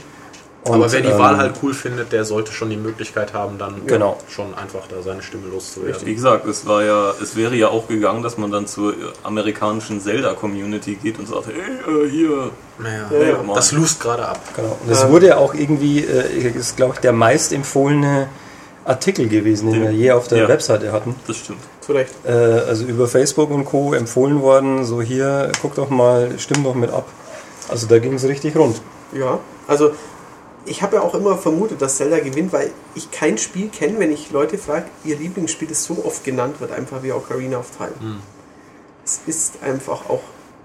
[0.65, 3.57] Und, Aber wer die ähm, Wahl halt cool findet, der sollte schon die Möglichkeit haben,
[3.57, 4.19] dann Genau.
[4.29, 6.05] schon einfach da seine Stimme loszuwerden.
[6.05, 10.01] Wie gesagt, es war ja, es wäre ja auch gegangen, dass man dann zur amerikanischen
[10.01, 13.43] Zelda-Community geht und sagt, hey, äh, hier, Naja, Ja, ja.
[13.43, 13.55] Mann.
[13.55, 14.41] das lust gerade ab.
[14.57, 14.77] Genau.
[14.83, 18.27] Und das Ähm, wurde ja auch irgendwie, äh, ist glaube ich der meist empfohlene
[18.85, 20.49] Artikel gewesen, den Den- wir je auf der ja.
[20.49, 21.15] Webseite hatten.
[21.29, 21.61] das stimmt.
[21.93, 22.13] Recht.
[22.25, 23.95] Äh, also über Facebook und Co.
[23.95, 27.07] empfohlen worden, so hier, guck doch mal, stimm doch mit ab.
[27.69, 28.81] Also da ging es richtig rund.
[29.13, 29.93] Ja, also
[30.67, 34.11] ich habe ja auch immer vermutet, dass Zelda gewinnt, weil ich kein Spiel kenne, wenn
[34.11, 37.93] ich Leute frage, ihr Lieblingsspiel, das so oft genannt wird, einfach wie Ocarina of Time.
[38.01, 38.21] Hm.
[39.05, 40.23] Es ist einfach auch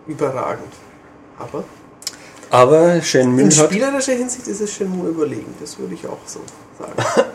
[0.07, 0.73] überragend.
[1.37, 1.63] Aber
[2.49, 6.39] Aber Shenmue in hat, spielerischer Hinsicht ist es Shenmue überlegen, das würde ich auch so
[6.77, 6.93] sagen.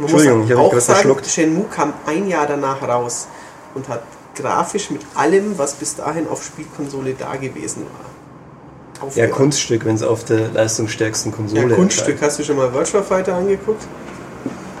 [0.00, 1.26] Entschuldigung, ich habe mich auch gerade verschluckt.
[1.26, 3.26] Shenmue kam ein Jahr danach raus
[3.74, 4.02] und hat
[4.34, 9.00] grafisch mit allem, was bis dahin auf Spielkonsole da gewesen war.
[9.00, 9.32] ja, aufgeräumt.
[9.32, 12.18] Kunststück, wenn es auf der leistungsstärksten Konsole Ja, Kunststück.
[12.20, 13.82] Hast du schon mal Virtua Fighter angeguckt?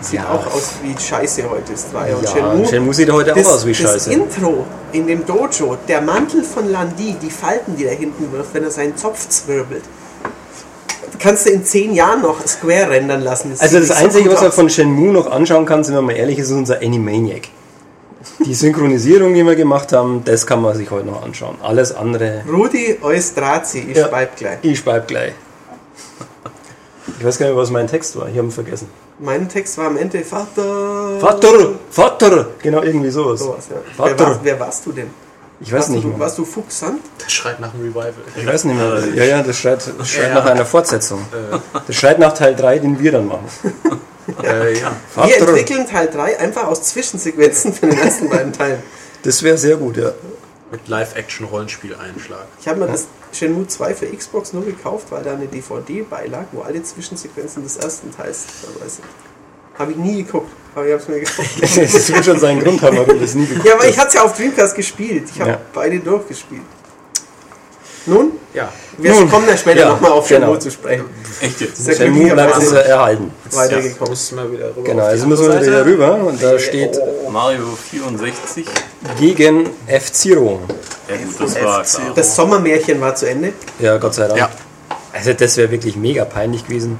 [0.00, 0.28] Sieht Ja.
[0.30, 2.14] auch aus wie Scheiße heute ist 3.
[2.14, 4.12] Und Ja, Shenmue, Shenmue sieht heute das, auch aus wie das Scheiße.
[4.12, 8.62] Intro in dem Dojo, der Mantel von Landi, die Falten, die er hinten wirft, wenn
[8.62, 9.82] er seinen Zopf zwirbelt.
[11.18, 13.52] Kannst du in 10 Jahren noch Square rendern lassen.
[13.58, 16.02] Also das sieht so Einzige, gut was man von Shenmue noch anschauen kann, sind wir
[16.02, 17.42] mal ehrlich, ist unser Animaniac.
[18.44, 21.56] Die Synchronisierung, die wir gemacht haben, das kann man sich heute noch anschauen.
[21.62, 24.06] Alles andere, Rudi Eustrazi, ich Ja.
[24.08, 24.58] bleib gleich.
[24.62, 25.32] ich bleib gleich.
[27.18, 28.88] Ich weiß gar nicht, was mein Text war, ich habe ihn vergessen.
[29.18, 31.18] Mein Text war am Ende Vater.
[31.18, 33.40] Vater, Vater, genau irgendwie sowas.
[33.40, 33.76] Sowas, ja.
[33.96, 34.26] Wer, Vater.
[34.26, 35.10] war, wer warst du denn?
[35.60, 36.18] Ich weiß warst nicht du, mehr.
[36.20, 37.00] warst du Fuchsand?
[37.18, 38.12] Das schreit nach einem Revival.
[38.36, 39.04] Ich weiß nicht mehr.
[39.14, 40.34] Ja, ja, das schreit, das schreit Ja.
[40.34, 41.20] nach einer Fortsetzung.
[41.86, 43.44] Das schreit nach Teil 3, den wir dann machen.
[44.42, 44.92] Äh, ja.
[45.16, 48.82] Wir entwickeln Teil 3 einfach aus Zwischensequenzen von den ersten beiden Teilen.
[49.22, 50.12] Das wäre sehr gut, ja.
[50.70, 52.44] Mit Live-Action-Rollenspiel-Einschlag.
[52.60, 56.44] Ich habe mir das Shenmue 2 für Xbox nur gekauft, weil da eine DVD beilag,
[56.52, 59.04] wo alle Zwischensequenzen des ersten Teils dabei sind.
[59.78, 61.48] Habe ich nie geguckt, aber ich habe es mir gekauft.
[61.92, 64.08] Das wird schon seinen Grund haben, warum du das nie geguckt ja, aber ich hatte
[64.08, 65.24] es ja auf Dreamcast gespielt.
[65.32, 65.60] Ich habe Ja.
[65.72, 66.62] beide durchgespielt.
[68.06, 68.70] Nun, Ja.
[68.96, 70.46] wir Nun, kommen ja später ja, nochmal auf genau.
[70.46, 71.04] Shenmue zu sprechen.
[71.42, 71.84] Echt jetzt?
[71.84, 73.30] Sehr Shenmue bleibt uns erhalten.
[73.52, 74.10] weitergekommen.
[74.10, 76.98] Müssen wir wieder rüber Genau, also müssen wir wieder rüber und da steht
[77.30, 78.64] Mario 64.
[79.20, 80.60] gegen F-Zero.
[81.08, 81.84] Ja gut, das war.
[82.14, 83.52] Das Sommermärchen war zu Ende.
[83.78, 84.38] Ja, Gott sei Dank.
[84.40, 84.50] Ja.
[85.12, 86.98] Also das wäre wirklich mega peinlich gewesen.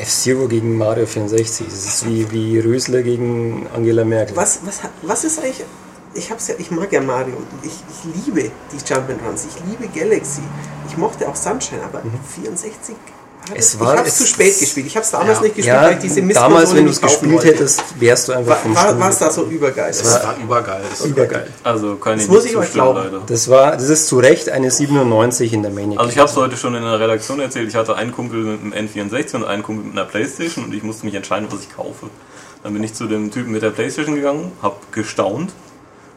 [0.00, 1.66] F-Zero gegen Mario 64.
[1.66, 4.36] Das ist wie, wie Rösler gegen Angela Merkel.
[4.36, 5.64] Was, was, was ist eigentlich.
[6.14, 7.34] Ich, hab's ja, ich mag ja Mario.
[7.62, 9.46] Ich, ich liebe die Jump'n'Runs.
[9.46, 10.42] Ich liebe Galaxy.
[10.88, 12.02] Ich mochte auch Sunshine, aber
[12.34, 12.94] 64.
[12.94, 12.96] Mhm.
[12.96, 13.17] Es
[13.54, 14.86] es- war- ich hab's es- zu spät gespielt.
[14.86, 15.42] Ich hab's damals Ja.
[15.44, 18.32] nicht gespielt, Ja, weil ich diese Mist damals, wenn du es gespielt hättest, wärst du
[18.32, 19.88] einfach vom war, Stuhl war es da so übergeil.
[19.88, 20.82] Das war übergeil.
[20.90, 21.46] Das Übergeil.
[21.64, 22.98] Also keine Das muss ich euch glauben.
[23.04, 23.22] leider.
[23.26, 25.98] Das war, das ist zu Recht eine 97 in der Maniac.
[26.00, 28.60] Also ich habe es heute schon in der Redaktion erzählt, ich hatte einen Kumpel mit
[28.60, 31.74] einem N64 und einen Kumpel mit einer Playstation und ich musste mich entscheiden, was ich
[31.74, 32.06] kaufe.
[32.62, 35.52] Dann bin ich zu dem Typen mit der Playstation gegangen, habe gestaunt.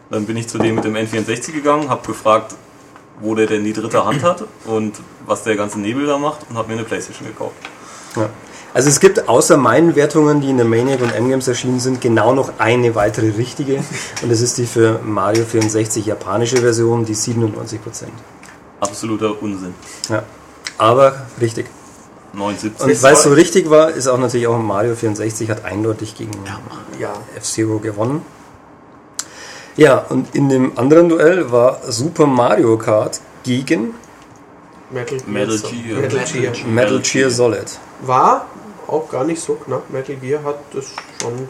[0.09, 2.55] Dann bin ich zu dem mit dem N64 gegangen, habe gefragt,
[3.21, 6.57] wo der denn die dritte Hand hat und was der ganze Nebel da macht und
[6.57, 7.55] habe mir eine Playstation gekauft.
[8.15, 8.29] Ja.
[8.73, 12.33] Also es gibt außer meinen Wertungen, die in der Maniac und M-Games erschienen sind, genau
[12.33, 13.83] noch eine weitere richtige.
[14.21, 18.05] Und das ist die für Mario 64 japanische Version, die 97%.
[18.79, 19.73] Absoluter Unsinn.
[20.09, 20.23] Ja.
[20.77, 21.67] Aber richtig.
[22.33, 22.81] 79.
[22.81, 26.31] Und weil es so richtig war, ist auch natürlich auch Mario 64 hat eindeutig gegen
[26.97, 27.13] Ja.
[27.35, 28.21] F-Zero gewonnen.
[29.77, 33.93] Ja, und in dem anderen Duell war Super Mario Kart gegen
[34.91, 35.27] Metal Gear.
[35.27, 35.99] Metal Gear.
[36.01, 36.53] Metal Gear.
[36.67, 37.79] Metal Gear Solid.
[38.01, 38.45] War
[38.87, 39.89] auch gar nicht so knapp.
[39.89, 40.85] Metal Gear hat das
[41.21, 41.47] schon.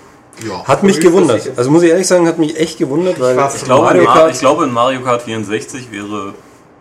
[0.47, 0.63] Ja.
[0.65, 1.51] Hat mich gewundert.
[1.55, 4.31] Also muss ich ehrlich sagen, hat mich echt gewundert, weil war Ich glaube, Mario Kart,
[4.31, 6.33] ich glaube, in Mario Kart 64 wäre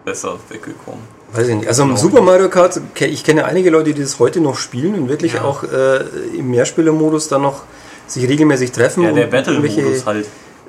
[0.04, 1.00] besser weggekommen.
[1.32, 1.68] weiß ich nicht.
[1.68, 5.08] Also im Super Mario Kart, ich kenne einige Leute, die das heute noch spielen und
[5.08, 5.42] wirklich Ja.
[5.42, 6.04] auch äh,
[6.36, 7.62] im Mehrspielermodus dann noch
[8.06, 10.26] sich regelmäßig treffen Ja, der Battle-Modus halt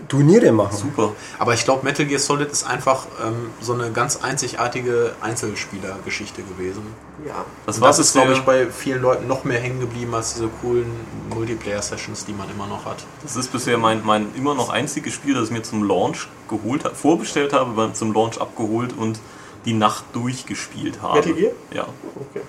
[0.08, 0.76] Turniere machen.
[0.76, 1.14] super.
[1.40, 6.82] Aber ich glaube, Metal Gear Solid ist einfach ähm, so eine ganz einzigartige Einzelspielergeschichte gewesen.
[7.26, 7.46] Ja.
[7.66, 10.50] Das war das ist, glaube ich, bei vielen Leuten noch mehr hängen geblieben als diese
[10.62, 10.92] coolen
[11.34, 12.98] Multiplayer-Sessions, die man immer noch hat.
[13.24, 16.86] Das ist bisher mein, mein immer noch einziges Spiel, das ich mir zum Launch geholt
[16.86, 19.20] habe, vorbestellt habe, zum Launch abgeholt und
[19.66, 21.20] die Nacht durchgespielt habe.
[21.20, 21.52] Metal Gear?
[21.74, 21.88] Ja.
[22.30, 22.42] Okay.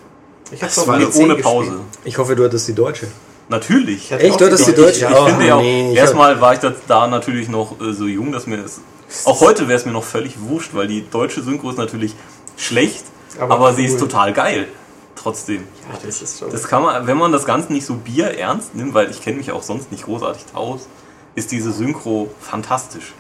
[0.51, 1.43] Ich auf war Ohne, ohne gespielt.
[1.43, 1.81] Pause.
[2.05, 3.07] Ich hoffe, du hattest die deutsche.
[3.53, 4.11] Natürlich.
[4.11, 5.07] Ich Echt, auch du hattest die deutsche?
[5.07, 7.93] Ich Oh, finde ja auch, nee, ich erstmal war ich da, da natürlich noch äh,
[7.93, 8.81] so jung, dass mir das.
[9.27, 12.15] Auch heute wäre es mir noch völlig wurscht, weil die deutsche Synchro ist natürlich
[12.57, 13.05] schlecht,
[13.39, 14.09] Aber aber, sie ist cool.
[14.09, 14.67] total geil.
[15.15, 15.65] Trotzdem.
[15.93, 16.51] Ja, das ist schon.
[16.51, 19.37] Das kann man, wenn man das Ganze nicht so Bier ernst nimmt, weil ich kenne
[19.37, 20.89] mich auch sonst nicht großartig aus,
[21.35, 23.13] ist diese Synchro fantastisch.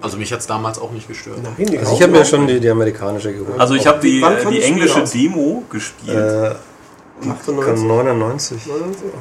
[0.00, 1.38] Also mich hat es damals auch nicht gestört.
[1.42, 3.58] Nein, die Also ich habe mir schon die, die amerikanische geholt.
[3.58, 5.04] Also ich habe die, äh, die Spiel englische?
[5.04, 6.16] Demo gespielt.
[6.16, 6.54] Äh,
[7.22, 7.84] 98.
[7.86, 8.58] 99.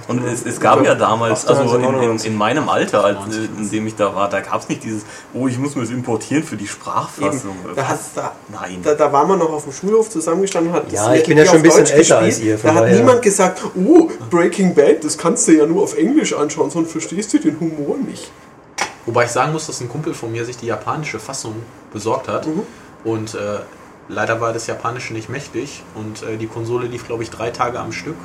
[0.07, 2.29] Und es, es gab ja damals, also in, in, 98.
[2.29, 5.05] in meinem Alter, als, äh, in dem ich da war, da gab es nicht dieses,
[5.33, 7.55] oh, ich muss mir das importieren für die Sprachfassung.
[7.75, 8.79] Da, hat, da, Nein.
[8.83, 11.37] da, da waren wir noch auf dem Schulhof zusammengestanden und hat Ja, das ich bin
[11.37, 12.53] ja schon ein bisschen Deutsch älter gespielt.
[12.53, 15.97] als ihr, Da hat niemand gesagt, oh, Breaking Bad, das kannst du ja nur auf
[15.97, 18.29] Englisch anschauen, sonst verstehst du den Humor nicht.
[19.05, 21.55] Wobei ich sagen muss, dass ein Kumpel von mir sich die japanische Fassung
[21.93, 22.47] besorgt hat.
[23.03, 23.59] Und äh,
[24.07, 25.83] leider war das Japanische nicht mächtig.
[25.95, 28.17] Und äh, die Konsole lief, glaube ich, drei Tage am Stück,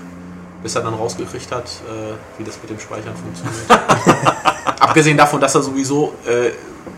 [0.63, 3.67] bis er dann rausgekriegt hat, äh, wie das mit dem Speichern funktioniert.
[4.81, 6.51] Abgesehen davon, dass er sowieso äh,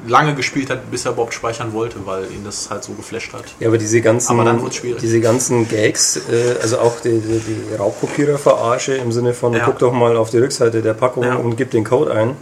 [0.09, 3.45] lange gespielt hat, bis er überhaupt speichern wollte, weil ihn das halt so geflasht hat.
[3.61, 4.59] Ja, aber diese ganzen, Aber
[5.01, 9.65] diese ganzen Gags, äh, also auch die, die, die Raubkopierer-Verarsche im Sinne von, Ja.
[9.65, 11.35] guck doch mal auf die Rückseite der Packung Ja.
[11.37, 12.37] und gib den Code ein.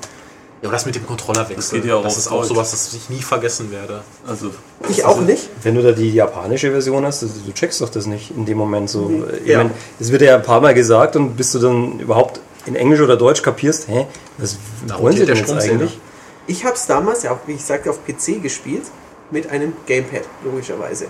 [0.63, 2.93] Ja, aber das mit dem Controllerwechsel, Das geht ja auch das ist auch sowas, das
[2.93, 4.03] ich nie vergessen werde.
[4.27, 4.51] Also,
[4.91, 5.49] Ich auch nicht.
[5.63, 8.59] Wenn du da die japanische Version hast, du, du checkst doch das nicht in dem
[8.59, 9.03] Moment so.
[9.09, 9.25] Mhm.
[9.43, 9.59] Ich Ja.
[9.59, 13.01] mein, es wird ja ein paar Mal gesagt und bis du dann überhaupt in Englisch
[13.01, 15.99] oder Deutsch kapierst, hä, was Da wollen sie denn jetzt eigentlich?
[16.47, 18.83] Ich habe es damals, ja, wie ich sagte, auf PC gespielt,
[19.31, 21.07] mit einem Gamepad, logischerweise.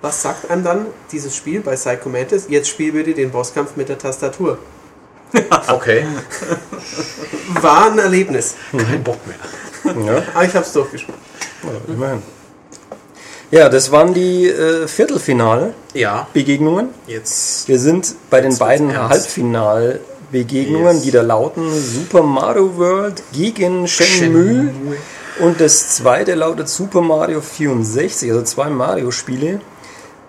[0.00, 2.46] Was sagt einem dann dieses Spiel bei Psycho Mantis?
[2.48, 4.58] Jetzt spiel bitte den Bosskampf mit der Tastatur.
[5.68, 6.04] Okay.
[7.60, 8.54] War ein Erlebnis.
[8.72, 9.36] Kein Bock mehr.
[10.06, 11.18] Ja, Aber ich habe es durchgespielt.
[11.62, 12.22] ja, immerhin.
[13.50, 16.88] Ja, das waren die äh, Viertelfinalbegegnungen.
[17.06, 18.94] Ja, jetzt Wir sind bei den beiden.
[18.96, 21.02] Halbfinalbegegnungen, Yes.
[21.02, 24.68] die da lauten Super Mario World gegen Shenmue.
[25.40, 29.60] Und das zweite lautet Super Mario 64, also zwei Mario-Spiele.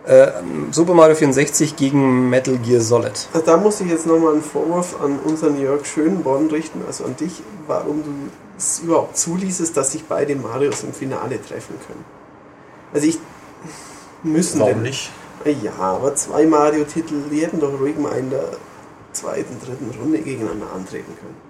[0.05, 0.31] Äh,
[0.71, 3.27] Super Mario 64 gegen Metal Gear Solid.
[3.33, 7.15] Also da muss ich jetzt nochmal einen Vorwurf an unseren Jörg Schönborn richten, also an
[7.17, 8.09] dich, warum du
[8.57, 12.03] es überhaupt zuließest, dass sich beide Marios im Finale treffen können.
[12.93, 13.19] Also ich
[14.23, 15.11] müssen Warum denn- nicht?
[15.45, 18.43] Ja, aber zwei Mario-Titel, die hätten doch ruhig mal in der
[19.13, 21.48] zweiten, dritten Runde gegeneinander antreten können.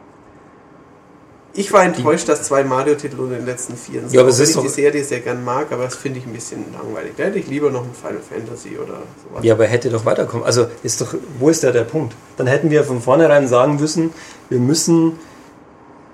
[1.54, 4.14] Ich war enttäuscht, dass zwei Mario-Titel unter den letzten vier sind.
[4.14, 6.34] Ja, aber es ist ich die Serie sehr gern mag, aber das finde ich ein
[6.34, 7.14] bisschen langweilig.
[7.18, 9.44] Da hätte ich lieber noch ein Final Fantasy oder sowas.
[9.44, 10.46] Ja, aber hätte doch weiterkommen.
[10.46, 12.14] Also ist doch, wo ist da der Punkt?
[12.38, 14.14] Dann hätten wir von vornherein sagen müssen,
[14.50, 15.14] wir müssen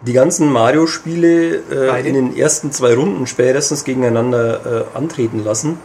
[0.06, 5.80] die ganzen Mario-Spiele äh, in den ersten zwei Runden spätestens gegeneinander äh, antreten lassen.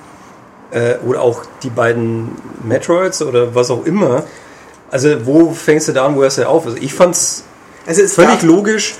[0.70, 2.30] Äh, oder auch die beiden
[2.62, 4.24] Metroids oder was auch immer.
[4.90, 6.66] Also wo fängst du da an, wo hörst du auf?
[6.66, 7.44] Also ich fand's
[7.86, 8.96] Also es völlig logisch,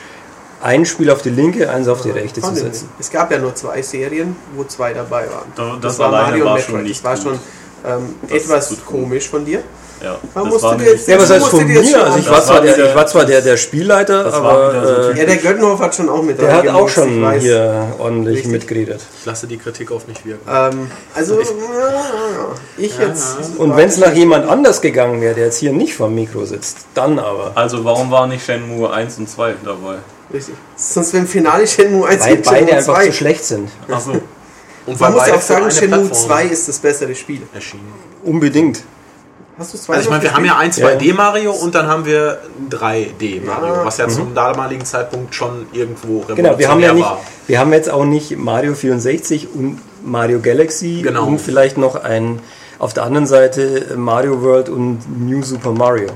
[0.62, 2.88] ein Spiel auf die linke, eins auf die rechte zu ich setzen.
[2.98, 5.50] Es gab ja nur zwei Serien, wo zwei dabei waren.
[5.56, 7.38] Da- das alleine war schon nicht Das war schon
[7.86, 9.62] ähm, Das etwas komisch von dir.
[10.02, 11.78] Ja, Warum das musst war du dir jetzt- Ja, was heißt von mir?
[12.04, 14.70] Also ich war das zwar war der, ich war zwar der, der Spielleiter, Das war
[14.72, 16.94] wieder so aber äh, Ja, der Göttenhof hat schon auch mit der hat auch ich
[16.94, 17.42] schon weiß.
[17.42, 18.52] hier ordentlich Richtig.
[18.52, 19.00] mitgeredet.
[19.20, 20.40] Ich lasse die Kritik auf mich wirken.
[20.50, 21.46] Ähm, also, ja,
[22.78, 23.36] ich jetzt.
[23.58, 26.78] Und wenn es nach jemand anders gegangen wäre, der jetzt hier nicht vom Mikro sitzt,
[26.94, 27.52] dann aber.
[27.54, 29.96] Also warum war nicht Shenmue 1 und 2 dabei?
[30.32, 30.54] Richtig.
[30.76, 33.06] Sonst wäre im Finale Shenmue 1 Weil beide Shenmue einfach 2.
[33.06, 33.68] zu schlecht sind.
[33.90, 34.10] Achso,
[34.86, 37.42] Und Man weil muss beide auch sagen, Shenmue Plattform 2 ist das bessere Spiel.
[37.54, 37.92] erschienen.
[38.24, 38.82] Unbedingt.
[39.58, 40.96] Hast du zwei Also ich meine, wir haben ja ein Ja, ja.
[40.96, 43.84] 2D Mario und dann haben wir ein 3D Mario, Ja.
[43.84, 47.20] was ja zum damaligen Zeitpunkt schon irgendwo Genau, wir haben ja nicht, war.
[47.46, 51.26] wir haben jetzt auch nicht Mario 64 und Mario Galaxy Genau.
[51.26, 52.38] und vielleicht noch ein
[52.78, 56.08] auf der anderen Seite Mario World und New Super Mario.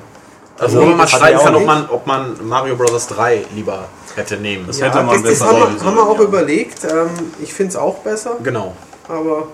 [0.58, 3.08] Also, Also, wo man mal streiten ja kann, ob man, ob man Mario Bros.
[3.08, 4.66] 3 lieber hätte nehmen.
[4.66, 6.24] Das Ja, hätte man das, das besser haben, machen wir, haben wir auch ja.
[6.24, 6.84] überlegt.
[6.84, 7.10] Ähm,
[7.42, 8.74] ich finde es auch besser, Genau.
[9.08, 9.48] aber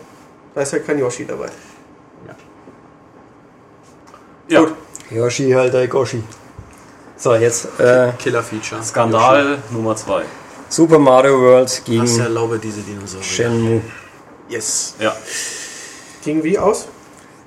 [0.54, 1.48] da ist ja kein Yoshi dabei.
[4.48, 4.60] ja.
[4.60, 4.74] Gut.
[5.10, 6.22] Yoshi halt Goshi.
[7.16, 8.82] So, jetzt äh, Killer-Feature.
[8.82, 10.22] Skandal Nummer 2.
[10.68, 13.24] Super Mario World gegen Was erlaube diese Dinosaurier?
[13.24, 13.82] Shenmue.
[14.48, 14.94] Yes.
[14.98, 15.14] Ja,
[16.24, 16.86] Ging wie aus?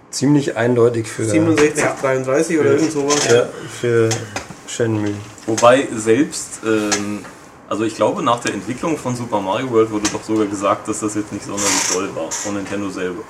[0.10, 3.28] Ziemlich eindeutig für, 67, 33 oder irgend sowas.
[3.30, 3.48] ja,
[3.82, 4.10] für
[4.68, 5.16] Shenmue.
[5.46, 7.26] Wobei selbst, ähm,
[7.70, 11.00] also ich glaube nach der Entwicklung von Super Mario World wurde doch sogar gesagt, dass
[11.00, 13.24] das jetzt nicht sonderlich toll war von Nintendo selber.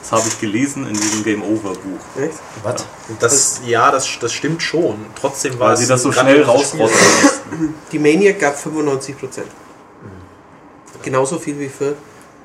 [0.00, 2.22] Das habe ich gelesen in diesem Game Over Buch.
[2.22, 2.38] Echt?
[2.62, 2.86] Was?
[3.20, 4.94] Das, ja, das, das stimmt schon.
[5.20, 6.78] Trotzdem war Weil es sie das so schnell mussten.
[7.92, 9.48] Die Maniac gab 95 Prozent.
[11.02, 11.94] Genauso viel wie für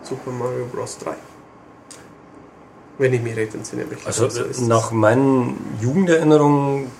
[0.03, 0.97] Super Mario Bros.
[0.99, 1.11] 3.
[2.97, 3.85] Wenn ich mich recht entsinne.
[4.05, 4.67] Also glaube, so ist es.
[4.67, 6.91] nach meinen Jugenderinnerungen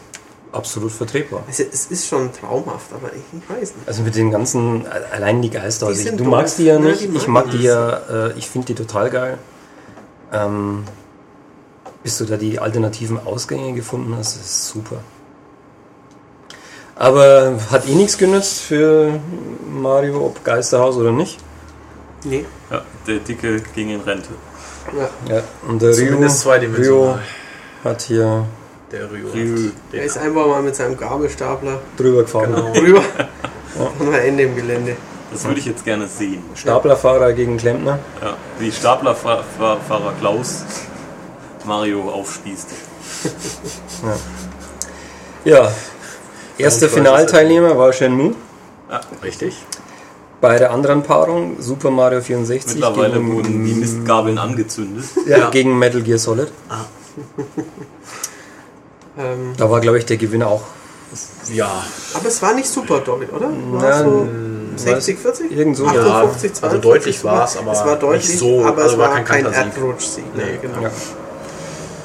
[0.52, 1.44] absolut vertretbar.
[1.48, 3.88] Also, es ist schon traumhaft, aber ich, weiß nicht.
[3.88, 5.88] Also mit den ganzen, allein die Geister.
[5.88, 6.28] Die Also ich, du doof.
[6.28, 9.10] magst die ja Nein, nicht, die ich mag die ja, äh, ich finde die total
[9.10, 9.38] geil.
[10.34, 10.84] Ähm,
[12.04, 14.98] bis du da die alternativen Ausgänge gefunden hast, ist super.
[16.96, 19.20] Aber hat eh nichts genützt für
[19.72, 21.40] Mario, ob Geisterhaus oder nicht.
[22.24, 22.46] Nee.
[22.70, 24.30] Ja, der Dicke ging in Rente.
[24.96, 25.36] Ja.
[25.36, 27.20] Ja, und der Zumindest Ryu zweidimensional.
[27.84, 28.46] hat hier
[28.92, 29.28] Der Ryu.
[29.34, 29.70] Ryu.
[29.94, 32.54] Er ist einfach mal mit seinem Gabelstapler drüber gefahren.
[32.54, 32.74] Genau.
[32.74, 33.02] drüber.
[34.00, 34.96] Dann war Ende im Gelände.
[35.32, 36.44] Das würde ich jetzt gerne sehen.
[36.56, 38.00] Staplerfahrer gegen Klempner.
[38.22, 40.64] Ja, wie Staplerfahrer Klaus
[41.66, 42.68] Mario aufspießt.
[45.46, 45.72] Ja,
[46.58, 48.36] erster Und Finalteilnehmer war Shenmue.
[49.24, 49.56] Richtig.
[50.42, 55.06] Bei der anderen Paarung Super Mario 64 Mittlerweile gegen, wurden die Mistgabeln angezündet.
[55.28, 55.50] ja, Ja.
[55.50, 56.52] gegen Metal Gear Solid.
[59.18, 60.62] Ähm, Da war, glaube ich, der Gewinner auch
[61.54, 61.70] Ja.
[62.14, 63.50] aber es war nicht super doll, oder?
[63.50, 64.28] War Na, so
[64.78, 65.52] weiß- 60, 40?
[65.52, 65.86] irgend so.
[65.86, 67.38] 58, 52 also deutlich sogar.
[67.40, 69.54] war's, aber es war deutlich, nicht so, aber also es war war kein kein.
[69.54, 70.24] Erdrutschsieg.
[70.36, 70.82] Nee, Nee, genau.
[70.82, 70.92] Ja.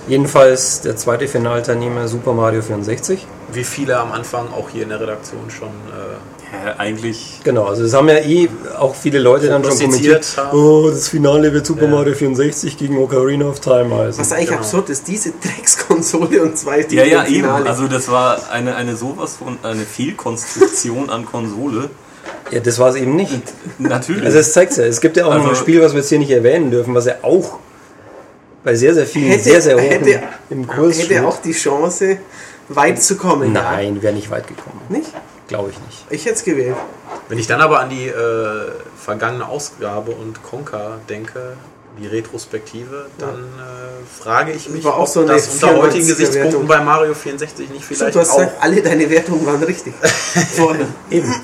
[0.08, 3.26] Jedenfalls der zweite Finalteilnehmer Super Mario 64.
[3.52, 7.82] Wie viele am Anfang auch hier in der Redaktion schon äh, Ja, eigentlich Genau, also
[7.82, 10.26] das haben ja eh auch viele Leute dann schon kommentiert.
[10.36, 10.56] haben.
[10.58, 11.90] Oh, das Finale wird Super Ja.
[11.90, 14.20] Mario 64 gegen Ocarina of Time heißen.
[14.20, 14.60] Was eigentlich Genau.
[14.60, 17.48] absurd ist, diese Dreckskonsole und zwei Titel Ja, ja, im eben.
[17.48, 21.90] Also das war eine, eine sowas von eine Fehlkonstruktion an Konsole.
[22.50, 23.42] Ja, das war es eben nicht.
[23.78, 24.24] Natürlich.
[24.24, 26.08] Also es zeigt ja, es gibt ja auch noch ein Also- Spiel, was wir jetzt
[26.08, 27.58] hier nicht erwähnen dürfen, was ja auch
[28.64, 31.24] bei sehr, sehr vielen hätte, sehr, sehr hoch hätte, im Kurs hätte steht.
[31.24, 32.18] auch die Chance,
[32.68, 33.52] weit zu kommen.
[33.52, 34.80] Nein, wäre nicht weit gekommen.
[34.90, 34.96] Ja?
[34.98, 35.12] Nicht?
[35.48, 36.06] Glaube ich nicht.
[36.10, 36.76] Ich hätte es gewählt.
[37.28, 41.56] Wenn ich dann aber an die äh, vergangene Ausgabe und Conker denke,
[41.98, 45.82] die Retrospektive, dann äh, frage ich mich, War auch ob so eine das unter 94er
[45.82, 46.66] heutigen Gesichtspunkten Wertung.
[46.66, 48.38] bei Mario 64 nicht Stimmt, vielleicht du hast auch...
[48.38, 49.94] gesagt, alle deine Wertungen waren richtig.
[50.56, 50.86] Vorher.
[51.10, 51.34] Eben.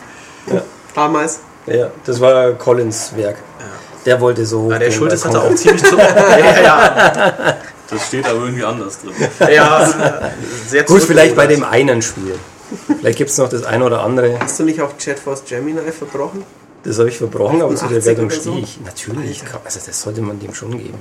[0.94, 1.40] Damals.
[1.66, 3.36] Ja, das war Collins Werk.
[4.04, 4.66] Der wollte so.
[4.68, 5.96] Na, der Schultes hatte auch ziemlich zu.
[5.96, 7.56] ja, ja,
[7.88, 9.12] Das steht aber irgendwie anders drin.
[9.48, 9.88] ja,
[10.66, 12.34] sehr Gut, vielleicht bei dem einen Spiel.
[12.98, 14.38] Vielleicht gibt es noch das eine oder andere.
[14.40, 16.44] Hast du nicht auch JetForce Gemini verbrochen?
[16.84, 18.40] Das habe ich verbrochen, aber zu der 88 Wertung so?
[18.40, 18.80] stehe ich.
[18.80, 19.42] Natürlich.
[19.64, 20.98] Also das sollte man dem schon geben.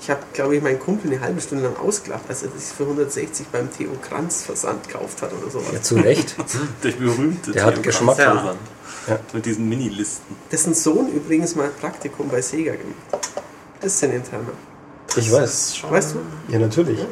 [0.00, 2.82] Ich habe, glaube ich, meinen Kumpel eine halbe Stunde lang ausgelacht, als er sich für
[2.82, 5.68] 160 beim Theo Kranz Versand gekauft hat oder sowas.
[5.72, 6.36] Ja, zu Recht.
[6.84, 8.16] Der berühmte Der hat Theo Geschmack.
[8.18, 8.34] Kranz Ja.
[8.42, 8.58] Versand.
[9.08, 9.18] Ja.
[9.32, 10.36] Mit diesen Mini-Listen.
[10.52, 13.30] Dessen Sohn übrigens mal ein Praktikum bei Sega gemacht.
[13.80, 14.52] Bisschen interner.
[15.16, 15.76] Ich weiß.
[15.76, 16.52] Schon Weißt du?
[16.52, 16.98] Ja, natürlich.
[17.00, 17.08] eine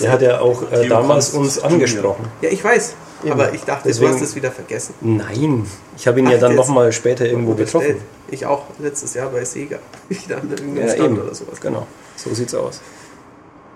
[0.00, 2.26] Der hat ja auch äh, damals uns angesprochen.
[2.40, 2.94] Ja, ich weiß.
[3.30, 4.94] Aber ich dachte, Deswegen- du hast es wieder vergessen.
[5.00, 5.64] Nein,
[5.96, 6.58] ich habe ihn ja Ach, dann jetzt.
[6.66, 7.84] nochmal später irgendwo Bestellt.
[7.84, 8.06] getroffen.
[8.30, 9.78] Ich auch letztes Jahr bei Sega.
[10.08, 11.20] Wieder an irgendeinem Ja, Stand eben.
[11.22, 11.60] oder sowas.
[11.60, 12.80] Genau, so sieht's aus.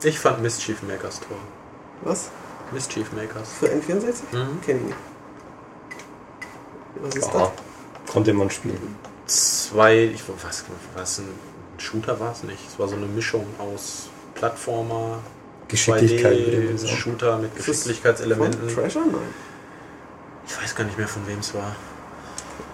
[0.02, 1.36] Ich fand Mischief Makers toll.
[2.02, 2.28] Was?
[2.72, 3.48] Mischief Makers.
[3.60, 4.14] Für N64?
[4.32, 4.60] Mhm.
[4.64, 4.96] Kenn ich nicht.
[7.02, 7.52] Was ist Ja,
[8.10, 8.96] konnte man spielen.
[9.26, 10.64] Zwei, ich was,
[10.96, 11.28] was ein
[11.78, 12.66] Shooter war es nicht.
[12.68, 15.18] Es war so eine Mischung aus Plattformer,
[15.68, 16.96] Geschicklichkeit, würde ich 2D, sagen.
[16.96, 17.64] Shooter mit das?
[17.64, 18.68] Von Geschicklichkeitselementen.
[18.68, 19.04] Treasure?
[19.06, 19.34] Nein.
[20.46, 21.74] Ich weiß gar nicht mehr von wem es war.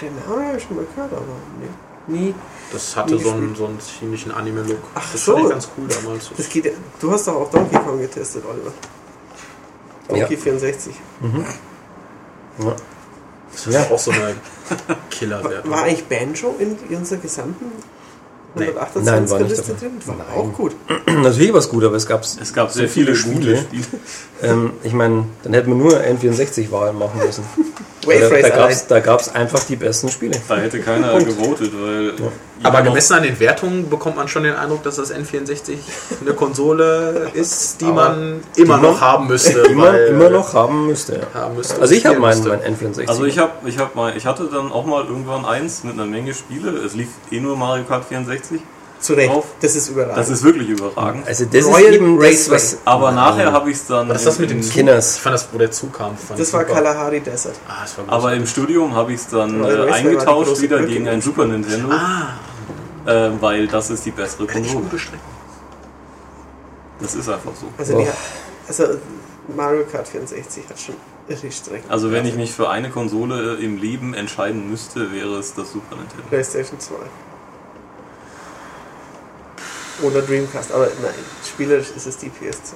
[0.00, 1.22] Den Namen habe ich schon mal gehört, aber
[1.60, 1.68] nee.
[2.06, 2.34] Nie.
[2.72, 4.78] Das hatte Nie so einen, so einen ziemlichen Anime-Look.
[4.94, 5.32] Ach das so.
[5.34, 6.30] fand ich ganz cool damals.
[6.36, 6.72] Das geht ja.
[7.00, 8.72] Du hast doch auch Donkey Kong getestet, Oliver.
[10.08, 10.40] Donkey Ja.
[10.40, 10.94] 64.
[12.58, 12.76] Ja.
[13.52, 14.34] Das ist auch so eine
[15.10, 15.70] Killerwertung.
[15.70, 17.66] War eigentlich Banjo in unserer gesamten.
[18.54, 19.80] 128 Nein, war nicht Liste dabei.
[19.80, 19.92] drin?
[20.06, 20.26] War Nein.
[20.36, 20.76] auch gut.
[21.06, 23.64] Natürlich war es gut, aber es gab Es gab so sehr viele gute Spiele.
[24.42, 27.44] Ähm, ich meine, dann hätten wir nur N64-Wahlen machen müssen.
[28.06, 28.68] Wave da Race da allein.
[28.68, 30.40] gab's, da gab's einfach die besten Spiele.
[30.48, 32.12] Da hätte keiner gewotet, weil.
[32.64, 35.76] Aber jeder noch- gemessen an den Wertungen bekommt man schon den Eindruck, dass das N64
[36.20, 39.60] eine Konsole ist, die Aber man immer die noch man- haben müsste.
[39.60, 41.26] Immer, weil- immer noch haben müsste.
[41.34, 41.40] Ja.
[41.40, 43.08] haben müsste Also ich habe meinen mein N64.
[43.08, 46.06] Also ich habe ich hab mal, ich hatte dann auch mal irgendwann eins mit einer
[46.06, 46.70] Menge Spiele.
[46.70, 48.60] Es lief eh nur Mario Kart 64.
[49.02, 49.30] Zu Recht.
[49.30, 49.44] Drauf.
[49.60, 50.16] Das ist überragend.
[50.16, 51.26] Das ist wirklich überragend.
[51.26, 52.54] also das Royal ist eben das, Raceway.
[52.54, 52.78] was...
[52.84, 53.14] Aber Nein.
[53.16, 54.08] nachher habe ich es dann.
[54.08, 54.72] Was ist das mit dem Zug?
[54.72, 55.16] Kinders.
[55.16, 56.16] Ich fand das, wo der Zug kam.
[56.16, 56.74] Fand das ich war super.
[56.74, 57.56] Kalahari Desert.
[57.68, 60.92] Ah, das war Aber im Studium habe ich es dann äh, eingetauscht wieder Brücke.
[60.92, 62.34] gegen ein Super Nintendo, Ah,
[63.10, 64.84] äh, weil das ist die bessere kann ich Konsole.
[64.84, 65.32] gute Strecken.
[67.00, 67.66] Das ist einfach so.
[67.76, 68.06] Also, die,
[68.68, 68.84] also
[69.56, 70.94] Mario Kart 64 hat schon
[71.50, 71.90] Strecken.
[71.90, 75.96] Also wenn ich mich für eine Konsole im Leben entscheiden müsste, wäre es das Super
[75.96, 76.22] Nintendo.
[76.28, 76.94] PlayStation 2.
[80.00, 80.72] Oder Dreamcast.
[80.72, 81.12] Aber nein,
[81.46, 82.74] spielerisch ist es die PS2.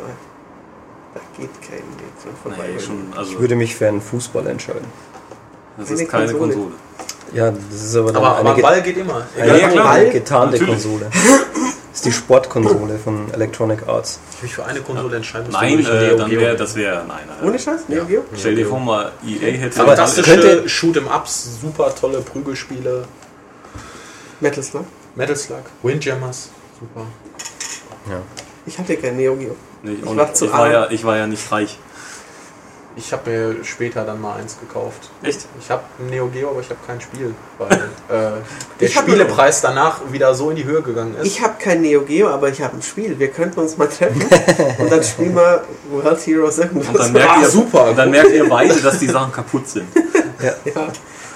[1.15, 2.69] Da geht kein Weg dran vorbei.
[2.75, 4.85] Nee, schon, also Ich würde mich für einen Fußball entscheiden.
[5.79, 6.53] das Eine ist keine Konsole.
[6.53, 6.75] Konsole.
[7.33, 9.27] Ja, das ist aber dann Aber, aber Ball geht immer.
[9.37, 9.91] eine, Ja, klar.
[9.93, 10.83] eine getarnte Natürlich.
[10.85, 11.07] Konsole.
[11.11, 14.21] Das ist die Sportkonsole von Electronic Arts.
[14.37, 17.21] Ich mich für eine Konsole entscheiden müsste, Nein, äh, dann wäre das wäre nein.
[17.27, 17.49] nein.
[17.49, 17.89] Ohne Scheiß?
[17.89, 18.23] Neo Geo?
[18.37, 23.05] Stell dir vor mal, EA hätte Aber Fantastische könnte- Shoot'em-Ups, super tolle Prügelspiele,
[24.41, 24.85] Metal Slug?
[25.15, 26.51] Metal Slug, Windjammers,
[26.81, 27.07] super.
[28.11, 28.21] Ja.
[28.67, 29.55] Ich hatte kein Neo Geo.
[29.83, 31.79] Nee, Ich und war zu ich, war ja, ich war ja nicht reich.
[32.99, 35.11] Ich habe mir später dann mal eins gekauft.
[35.23, 35.47] Echt?
[35.61, 37.71] Ich habe ein Neo Geo, aber ich habe kein Spiel, weil
[38.09, 38.41] äh,
[38.81, 41.27] der Ich Spielepreis danach wieder so in die Höhe gegangen ist.
[41.27, 43.19] Ich habe kein Neo Geo, aber ich habe ein Spiel.
[43.19, 44.23] Wir könnten uns mal treffen
[44.79, 46.89] und dann spielen wir World Heroes irgendwas.
[46.89, 47.91] Und dann merkt, Ah, ihr, super.
[47.91, 49.87] Und dann merkt ihr beide, dass die Sachen kaputt sind.
[50.65, 50.89] ja.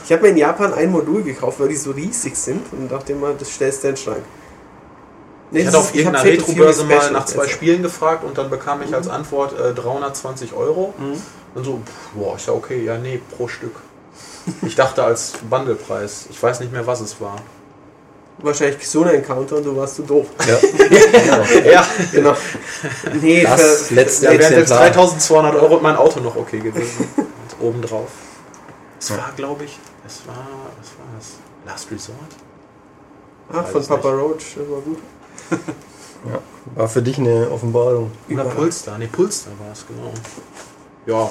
[0.03, 3.13] Ich habe mir in Japan ein Modul gekauft, weil die so riesig sind und dachte
[3.13, 4.23] immer, das stellst du in den Schrank.
[5.53, 7.53] Nee, Ich hatte ist- auf irgendeiner Retro-Börse mal nach zwei jetzt.
[7.53, 10.95] Spielen gefragt und dann bekam ich als Antwort äh, 320 Euro.
[10.99, 11.21] Mhm.
[11.55, 13.75] Und so, pff, boah, ich sag okay, ja, nee, pro Stück.
[14.63, 16.27] Ich dachte als Bundlepreis.
[16.31, 17.37] Ich weiß nicht mehr, was es war.
[18.39, 20.27] Wahrscheinlich so ein Encounter und du warst zu doof.
[20.49, 20.59] Ja.
[21.73, 22.35] Ja, Genau.
[23.21, 24.91] Nee, Das für- letzte da wären selbst Exemplar.
[24.91, 27.07] 3200 Euro und mein Auto noch okay gewesen.
[27.17, 27.27] und
[27.67, 28.09] obendrauf.
[28.99, 30.37] Es war, glaube ich, es war,
[30.79, 31.27] was war das?
[31.67, 32.17] Last Resort?
[33.53, 34.99] Ach, weiß von Papa Roach, das war gut.
[36.75, 38.11] War für dich eine Offenbarung.
[38.31, 38.45] Oder.
[38.45, 38.99] Pulstar?
[38.99, 40.13] Ne, Pulstar war es, genau.
[41.07, 41.31] Ja,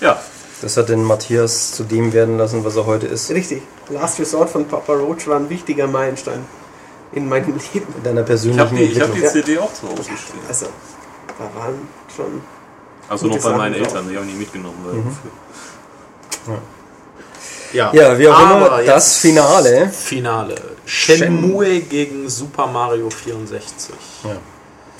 [0.00, 0.18] Ja,
[0.62, 3.30] Das hat den Matthias zu dem werden lassen, was er heute ist.
[3.30, 3.62] Richtig.
[3.90, 6.44] Last Resort von Papa Roach war ein wichtiger Meilenstein
[7.12, 7.92] in meinem Leben.
[7.96, 9.24] In deiner ich persönlichen habe die, ich hab die.
[9.26, 10.40] CD auch zu Hause stehen.
[10.48, 10.66] Also,
[11.38, 11.74] da waren
[12.14, 12.40] schon.
[13.08, 14.76] Also noch bei meinen Eltern, die haben die mitgenommen.
[14.84, 15.10] Weil Mhm.
[16.44, 16.52] für-
[17.72, 17.92] ja.
[17.94, 19.88] Ja, wie auch Aber immer, das Finale.
[19.90, 20.54] Finale.
[20.84, 23.94] Shenmue gegen Super Mario 64.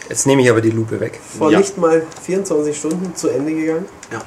[0.09, 1.21] Jetzt nehme ich aber die Lupe weg.
[1.39, 1.59] Vor Ja.
[1.59, 3.87] nicht mal 24 Stunden zu Ende gegangen.
[4.13, 4.21] Ja.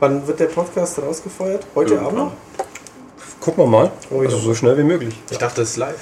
[0.00, 1.66] Wann wird der Podcast rausgefeuert?
[1.74, 2.16] Heute Irgendwann.
[2.18, 2.32] Abend noch?
[3.40, 3.92] Gucken wir mal.
[4.10, 4.28] Oh, ja.
[4.28, 5.14] Also so schnell wie möglich.
[5.30, 5.94] Ich dachte, das ist live.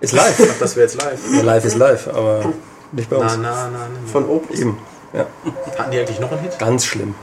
[0.00, 0.38] Ist live.
[0.38, 1.20] Ich dachte, das wäre jetzt live.
[1.34, 2.44] Ja, live ist live, aber
[2.92, 3.36] nicht bei uns.
[3.36, 4.10] Na, na, na, na.
[4.12, 4.58] Von Opus.
[4.58, 4.78] Eben.
[5.12, 5.26] Ja,
[5.78, 6.58] Hatten die eigentlich noch einen Hit?
[6.58, 7.14] ganz schlimm.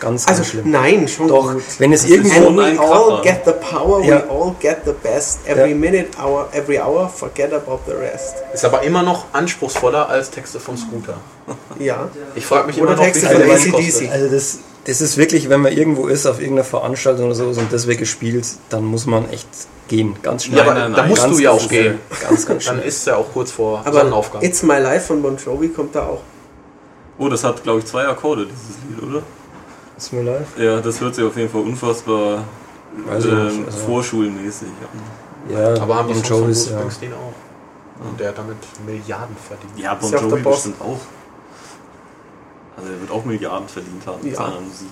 [0.00, 0.70] Ganz, Also ganz schlimm.
[0.70, 1.62] nein, schon Doch, gut.
[1.78, 2.48] wenn es ist irgendwo...
[2.48, 4.16] And ein we all get the power, Ja.
[4.18, 5.38] we all get the best.
[5.46, 5.76] Every Ja.
[5.76, 8.34] minute, hour, every hour, forget about the rest.
[8.52, 11.14] Ist aber immer noch anspruchsvoller als Texte von Scooter.
[11.78, 12.08] Ja.
[12.34, 14.10] Ich frage mich Oder immer noch, Texte viel von AC/DC.
[14.10, 17.72] Also das, das ist wirklich, wenn man irgendwo ist, auf irgendeiner Veranstaltung oder so und
[17.72, 19.48] das wird gespielt, dann muss man echt
[19.88, 20.16] gehen.
[20.22, 20.58] Ganz schnell.
[20.58, 21.98] Ja, aber Nein, nein, da nein, musst ganz, du ja auch gehen.
[22.20, 22.88] Ganz, ganz Dann schnell.
[22.88, 24.42] ist es ja auch kurz vor Aber Sonnenaufgang.
[24.42, 26.20] It's My Life von Bon Jovi kommt da auch.
[27.18, 29.22] Oh, das hat, glaube ich, zwei Akkorde, dieses Lied, oder?
[29.96, 30.58] Ist mir live?
[30.58, 32.44] Ja, das hört sich auf jeden Fall unfassbar
[32.96, 33.30] ähm, also-
[33.86, 35.52] vorschulmäßig an.
[35.52, 36.78] Ja, aber haben die Bon Jovi ist ja.
[36.78, 37.34] Springsteen auch.
[38.08, 39.72] Und der hat damit Milliarden verdient.
[39.78, 40.98] Ja, Bon Ist Jovi bestimmt auch.
[42.76, 44.38] Also er wird auch Milliarden verdient haben mit Ja.
[44.38, 44.88] seiner Musik.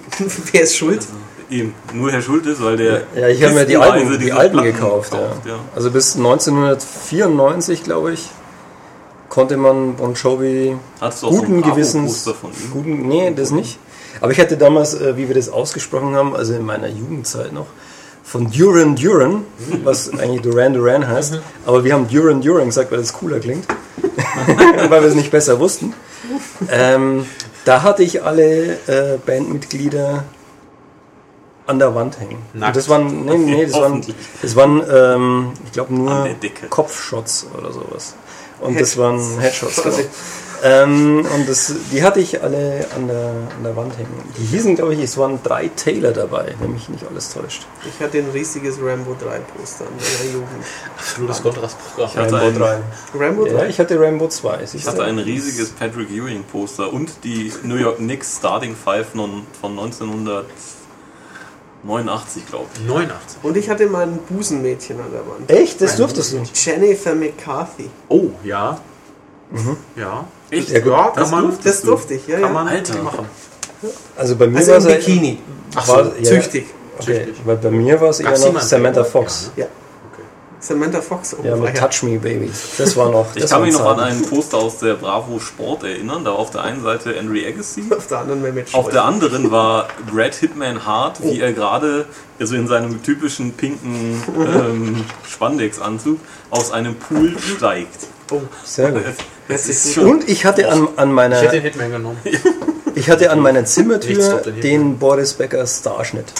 [0.53, 0.99] Wer ist schuld?
[0.99, 1.13] Also,
[1.51, 4.73] eben, nur Herr Schultes, weil der Ja, ich habe mir die Alben, die Alben Platten
[4.73, 5.13] gekauft.
[5.15, 5.21] Ja.
[5.45, 5.59] ja.
[5.75, 8.31] Also bis 1994, glaube ich,
[9.29, 12.25] konnte man Bon Jovi du guten ein Gewissens.
[12.25, 12.71] Bravo-Poster von ihm?
[12.71, 13.79] Guten, nee, das nicht.
[14.21, 17.67] Aber ich hatte damals, äh, wie wir das ausgesprochen haben, also in meiner Jugendzeit noch,
[18.23, 19.45] von Duran Duran,
[19.83, 21.41] was eigentlich Duran Duran heißt.
[21.67, 23.67] Aber wir haben Duran Duran gesagt, weil das cooler klingt.
[24.89, 25.93] weil wir es nicht besser wussten.
[26.71, 27.27] Ähm,
[27.65, 30.25] da hatte ich alle äh, Bandmitglieder
[31.67, 32.39] an der Wand hängen.
[32.55, 32.77] Nackt.
[32.77, 34.05] Das waren, nee, nee, das waren,
[34.41, 36.29] das waren ähm, ich glaube, nur.
[36.71, 38.15] Kopfshots oder sowas.
[38.61, 38.91] Und Headshots.
[38.91, 39.83] das waren Headshots.
[39.83, 39.97] Genau.
[40.65, 44.15] Ähm, und das, die hatte ich alle an der, an der Wand hängen.
[44.39, 47.67] Die hießen, glaube ich, es waren drei Taylor dabei, wenn mich nicht alles täuscht.
[47.85, 50.65] Ich hatte ein riesiges Rambo 3 Poster in meiner Jugend.
[50.97, 52.11] Absolutes Kontrastprogramm.
[52.11, 52.57] Ich hatte ein,
[53.19, 53.53] Rambo 3?
[53.53, 54.61] Ja, ich hatte Rainbow 2.
[54.73, 59.43] ich hatte ein riesiges Patrick Ewing Poster und die New York Knicks Starting Five von
[59.73, 62.81] 1989, glaube ich.
[62.87, 63.39] 89.
[63.43, 65.51] Und ich hatte mal ein Busenmädchen an der Wand.
[65.51, 65.81] Echt?
[65.81, 66.45] Das durftest du?
[66.55, 67.91] Jennifer McCarthy.
[68.09, 68.79] Oh, ja.
[69.97, 70.25] Ja.
[70.53, 70.69] Echt?
[70.71, 70.79] Ja.
[70.79, 71.87] Ja, Das kann man, durftest Das du?
[71.89, 72.49] durfte ich, ja, kann ja.
[72.51, 73.03] man Alter.
[73.03, 73.27] machen.
[74.17, 75.39] Also bei mir Also war es Bikini.
[75.75, 76.67] Ach so, war, ja, Züchtig.
[76.99, 77.35] Okay, Züchtig.
[77.45, 79.51] weil bei mir war es eher noch Samantha Fox.
[79.57, 79.65] Ja.
[80.13, 80.23] Okay.
[80.61, 81.35] Samantha Fox.
[81.35, 81.89] Oh, Ja, mit ja.
[81.89, 82.49] Touch Me Baby.
[82.79, 83.27] Das war noch.
[83.35, 84.17] Ich das kann waren mich noch an Zeiten.
[84.19, 86.25] ein Poster aus der Bravo Sport erinnern.
[86.25, 89.51] Da war auf der einen Seite Henry Agassi, Auf der anderen Mehmet auf der anderen
[89.51, 92.05] war Brad Hitman Hart, wie er gerade,
[92.39, 98.07] also in seinem typischen pinken ähm, Spandex-Anzug, aus einem Pool steigt.
[98.31, 99.03] Oh, Sehr gut.
[99.49, 100.09] Das ist ist schon.
[100.09, 102.19] Und ich hatte an, an Ich meiner, hätte den Hitman genommen.
[102.95, 106.33] ich hatte an meiner Nichts Zimmertür den Boris Becker Starschnitt.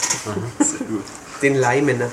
[0.59, 1.03] Sehr gut.
[1.41, 2.09] den Leimener.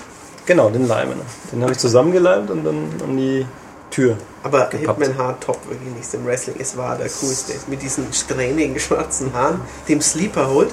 [0.46, 1.22] Genau, den Leimener.
[1.52, 3.46] Den habe ich zusammengeleimt und dann an die
[3.90, 4.16] Tür.
[4.42, 5.00] Aber Gepappt.
[5.00, 6.56] Hitman Hart top wirklich nicht im Wrestling.
[6.58, 7.52] Es war der coolste.
[7.68, 10.70] Mit diesen strähnigen schwarzen Haaren, dem Sleeper holt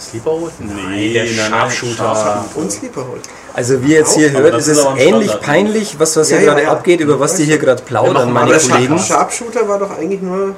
[0.00, 0.52] Sleeper holt?
[0.60, 2.44] Nee, der nein, nein, Scharfshooter.
[2.54, 3.22] Und Sleeper holt.
[3.54, 5.42] Also wie ihr jetzt hier hört, ist ist es ähnlich Standard.
[5.42, 6.72] peinlich, was, was Ja, hier ja, gerade ja.
[6.72, 8.98] abgeht, über was die hier gerade plaudern, meine aber der Kollegen.
[8.98, 10.56] Sharpshooter war doch eigentlich nur.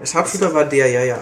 [0.00, 1.18] Der Sharpshooter war der, ja, ja.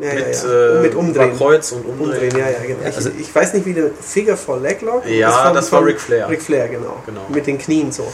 [0.00, 0.78] Ja, Mit, ja, ja.
[0.78, 1.36] äh, mit Umdrehen.
[1.36, 2.10] Kreuz und Umdrehen.
[2.10, 2.84] Umdrehen, ja, ja, genau.
[2.84, 5.06] Also- ich, ich weiß nicht, wie der Figure for Leglock.
[5.06, 6.28] Ja, ist von- das war Ric Flair.
[6.28, 6.96] Ric Flair, genau.
[7.04, 7.20] Genau.
[7.28, 8.06] Mit den Knien so.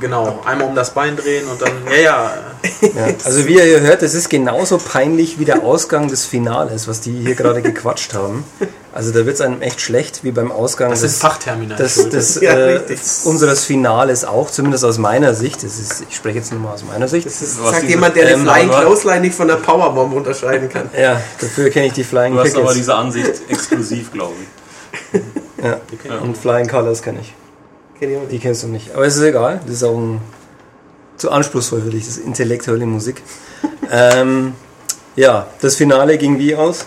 [0.00, 2.32] Genau, einmal um das Bein drehen und dann, ja, ja.
[2.82, 6.86] Ja, also wie ihr hier hört, es ist genauso peinlich wie der Ausgang des Finales,
[6.86, 8.44] was die hier gerade gequatscht haben.
[8.92, 11.76] Also da wird es einem echt schlecht, wie beim Ausgang Das des, sind Fachtermina.
[11.76, 12.18] des, Entschuldigung.
[12.18, 15.62] des, Ja, äh, unseres Finales auch, zumindest aus meiner Sicht.
[15.62, 17.24] Das ist, ich spreche jetzt nur mal aus meiner Sicht.
[17.26, 20.90] Das ist, sagt jemand, der ähm, eine Flying Clothesline nicht von der Powerbomb unterscheiden kann.
[21.00, 22.76] Ja, dafür kenne ich die Flying Du hast aber Kickers.
[22.76, 25.20] diese Ansicht exklusiv, glaube ich.
[25.62, 25.78] Ja.
[26.08, 26.18] Ja.
[26.20, 27.34] Und Flying Colors kenne ich.
[27.98, 28.94] Kenn ich auch Die kennst du nicht.
[28.94, 29.60] Aber es ist egal.
[29.66, 30.20] Das ist auch ein,
[31.18, 33.22] zu anspruchsvoll für dich, das ist intellektuelle Musik.
[33.92, 34.54] ähm,
[35.16, 36.86] ja, das Finale ging wie aus?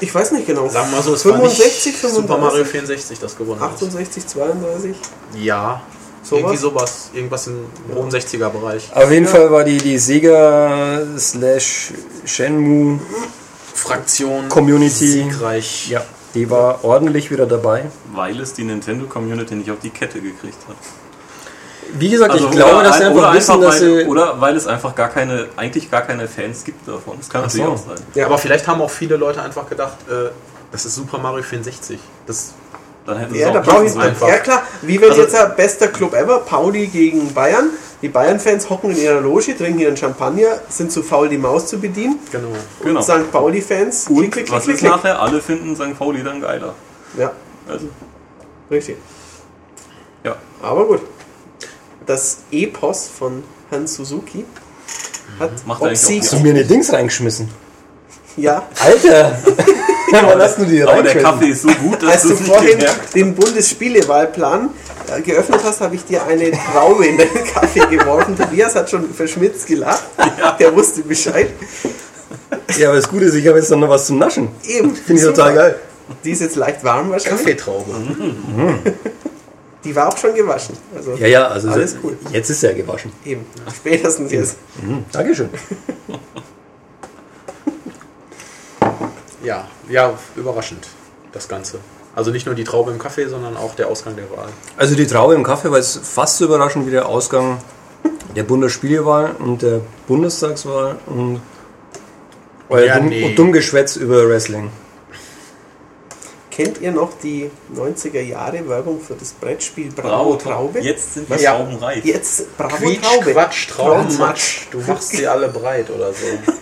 [0.00, 0.68] Ich weiß nicht genau.
[0.68, 3.72] Sagen wir mal so, es war 65, nicht Super Mario 64, das gewonnen hat.
[3.72, 4.96] 68, 32.
[5.40, 5.80] Ja,
[6.22, 6.40] Sowas?
[6.40, 7.10] irgendwie sowas.
[7.14, 8.90] Irgendwas im hohen 60er-Bereich.
[8.94, 11.92] Auf jeden Fall war die, die Sega slash
[12.24, 13.00] Shenmue
[13.74, 15.06] Fraktion, Community.
[15.06, 15.88] siegreich.
[15.88, 17.84] Ja, die war ordentlich wieder dabei.
[18.12, 20.76] Weil es die Nintendo Community nicht auf die Kette gekriegt hat.
[21.94, 24.04] Wie gesagt, Also ich glaube, dass sie ein- einfach oder wissen, dass weil, sie.
[24.06, 27.16] Oder weil es einfach gar keine, eigentlich gar keine Fans gibt davon.
[27.18, 27.72] Das kann natürlich so.
[27.72, 27.96] auch sein.
[28.14, 28.26] Ja.
[28.26, 30.30] Aber vielleicht haben auch viele Leute einfach gedacht, äh,
[30.72, 31.98] das ist Super Mario 64.
[32.26, 32.54] Das,
[33.06, 34.26] Dann hätten sie Ja, es da brauche ich einfach.
[34.28, 37.70] Ja klar, wie wenn Also- jetzt ein bester Club ever, Pauli gegen Bayern.
[38.02, 41.78] Die Bayern-Fans hocken in ihrer Loge, trinken ihren Champagner, sind zu faul, die Maus zu
[41.78, 42.18] bedienen.
[42.32, 42.48] genau.
[42.82, 42.98] Genau.
[42.98, 43.30] Und St.
[43.32, 44.90] Pauli-Fans, Und klick, klick, was klick, ist klick.
[44.90, 45.20] nachher?
[45.22, 45.96] Alle finden St.
[45.96, 46.74] Pauli dann geiler.
[47.16, 47.30] Ja,
[47.68, 47.86] Also,
[48.70, 48.96] richtig.
[50.24, 50.34] ja.
[50.62, 51.00] Aber gut.
[52.06, 54.44] Das Epos von Hans Suzuki
[55.40, 56.22] hat Macht eigentlich auch obsiegt.
[56.24, 57.48] Hast du mir eine Dings reingeschmissen?
[58.36, 59.36] Ja, Alter!
[60.12, 61.20] Wann hast du die Aber der?
[61.20, 62.78] Kaffee ist so gut, dass als du vorhin
[63.14, 64.70] den Bundesspielewahlplan
[65.08, 68.36] äh, geöffnet hast, habe ich dir eine Traube in deinen Kaffee geworfen.
[68.36, 70.04] Tobias hat schon verschmitzt gelacht.
[70.60, 71.48] Der wusste Bescheid.
[72.78, 74.48] Ja, aber das Gute ist, ich habe jetzt noch was zum Naschen.
[74.64, 74.94] Eben.
[74.94, 75.34] Finde ich super.
[75.34, 75.78] total geil.
[76.24, 77.40] Die ist jetzt leicht warm wahrscheinlich.
[77.40, 77.90] Kaffeetraube.
[79.86, 80.76] Die war auch schon gewaschen.
[80.94, 82.18] Also Ja, ja, also Alles cool.
[82.32, 83.12] jetzt ist er gewaschen.
[83.24, 83.46] eben.
[83.74, 84.56] Spätestens jetzt.
[84.82, 85.04] Mhm.
[85.12, 85.48] Dankeschön.
[89.42, 90.88] Ja, ja, überraschend,
[91.32, 91.78] das Ganze.
[92.16, 94.48] Also nicht nur die Traube im Kaffee, sondern auch der Ausgang der Wahl.
[94.76, 97.58] Also die Traube im Kaffee war jetzt fast so überraschend wie der Ausgang
[98.34, 101.40] der Bundesspielewahl und der Bundestagswahl und
[102.68, 103.24] euer Ja, dumm, nee.
[103.24, 104.70] und Dummgeschwätz über Wrestling.
[106.56, 110.80] Kennt ihr noch die 90er Jahre Werbung für das Brettspiel Bravo, Traube?
[110.80, 111.54] Jetzt sind wir Ja.
[111.54, 112.02] traubenreif.
[112.02, 113.32] Jetzt Bravo Quietsch, Traube.
[113.32, 114.60] Quatsch, Traubenmatsch.
[114.70, 116.24] Du machst sie alle breit oder so.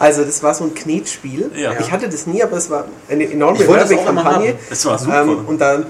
[0.00, 1.50] Also das war so ein Knetspiel.
[1.56, 1.72] Ja.
[1.80, 4.54] Ich hatte das nie, aber es war eine enorme Werbekampagne.
[4.70, 5.22] Es war super.
[5.22, 5.86] Ähm, und dann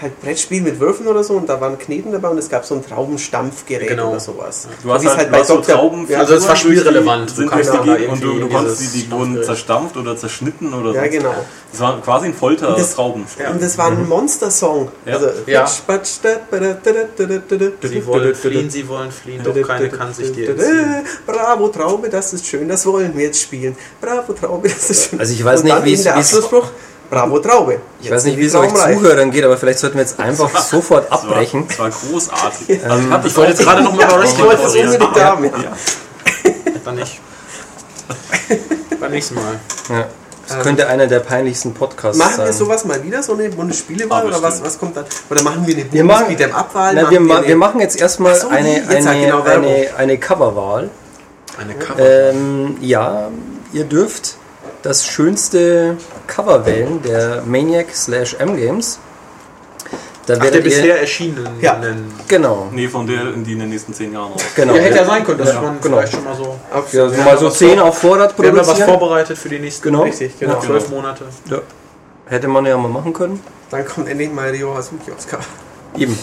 [0.00, 2.74] halt Brettspiel mit Würfen oder so und da waren Kneten dabei und es gab so
[2.74, 4.10] ein Traubenstampfgerät Genau.
[4.10, 4.68] oder sowas.
[4.82, 7.30] Du hast es halt, du hast so Trauben ja, Also es war spielrelevant.
[7.30, 9.96] Du Sind kannst durch die da Gegend und du, du konntest die, die wurden zerstampft
[9.96, 11.10] oder zerschnitten oder ja, so.
[11.10, 11.34] genau.
[11.70, 13.46] Das war quasi ein das- Folter-Traubenspiel.
[13.46, 14.88] Und das war ein Monster-Song.
[15.06, 15.14] Ja.
[15.14, 15.66] Also, Ja.
[17.82, 21.04] Sie wollen fliehen, sie wollen fliehen, doch keine kann sich dir entziehen.
[21.26, 23.76] Bravo Traube, das ist schön, das wollen wir jetzt spielen.
[24.00, 25.18] Bravo Traube, das ist schön.
[25.20, 26.70] Also ich weiß nicht, wie es- der wie es- Abschlussspruch.
[27.12, 27.78] Bravo Traube.
[28.00, 31.12] Ich weiß nicht, wie es euch Zuhörern geht, aber vielleicht sollten wir jetzt einfach sofort
[31.12, 31.68] Das war, abbrechen.
[31.68, 32.82] das war großartig.
[32.82, 34.92] Also hatte Ich wollte jetzt gerade noch mal über ich Wrestling wollte es reden.
[34.92, 35.44] unbedingt haben.
[35.44, 35.50] Ja.
[35.50, 36.52] Ja.
[36.86, 37.20] Dann nicht.
[39.00, 39.60] Beim nächsten Mal.
[39.90, 40.06] Ja.
[40.48, 42.46] Das könnte einer der peinlichsten Podcasts Machen sein.
[42.46, 45.04] wir sowas mal wieder, so eine Bundesspielewahl Aber oder was, was kommt dann?
[45.28, 46.36] Oder machen wir eine machen-?
[46.94, 50.88] Na, wir, ma wir machen jetzt erstmal so, eine, jetzt eine, genau eine, eine Coverwahl.
[51.58, 51.98] Eine Cover.
[52.30, 53.28] Ähm, ja,
[53.74, 54.36] ihr dürft
[54.82, 58.98] das schönste Cover wählen, der Maniac slash M-Games.
[60.26, 61.48] Da Ach, der bisher erschienenen.
[61.60, 61.80] Ja.
[62.28, 64.40] genau, Nee, von der, die in den nächsten zehn Jahren raus.
[64.54, 64.74] genau.
[64.76, 65.96] Ja, hätte ja sein können, dass Ja, man genau.
[65.96, 66.60] vielleicht schon mal so.
[66.72, 68.98] Ja, so Ja, mal so was 10 vor- auf Vorrat Wir haben ja was produzieren.
[69.00, 70.02] vorbereitet für die nächsten Genau.
[70.04, 70.60] Richtig, genau.
[70.60, 71.24] zwölf Monate.
[71.50, 71.58] Ja.
[72.26, 73.42] Hätte man ja mal machen können.
[73.70, 75.40] Dann kommt endlich mal Rio Hazuki Oscar.
[75.96, 76.16] Eben.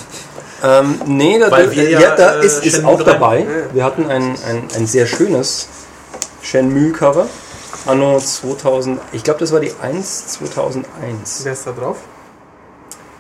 [0.64, 3.40] Ähm, nee, da, Weil wir ja, ja, da äh, ist, ist auch dabei.
[3.40, 3.46] Ja.
[3.74, 5.68] Wir hatten ein, ein, ein sehr schönes
[6.42, 7.28] Shenmue-Cover.
[7.86, 11.42] Anno 2000, ich glaube, das war die 1 2001.
[11.44, 11.98] Wer ist da drauf?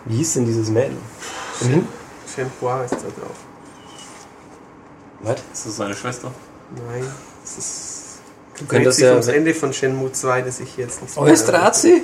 [0.05, 0.97] Wie hieß denn dieses Mädel?
[1.61, 1.87] Im Hin-
[2.33, 3.35] Shenhua ist da drauf.
[5.21, 5.35] Was?
[5.53, 6.31] Ist das seine Schwester?
[6.87, 7.03] Nein,
[7.43, 8.19] das ist.
[8.67, 11.45] könnt das sich ja- ums Ende von Shenmue 2, das ich jetzt nicht Oh, ist
[11.45, 12.03] Drazi?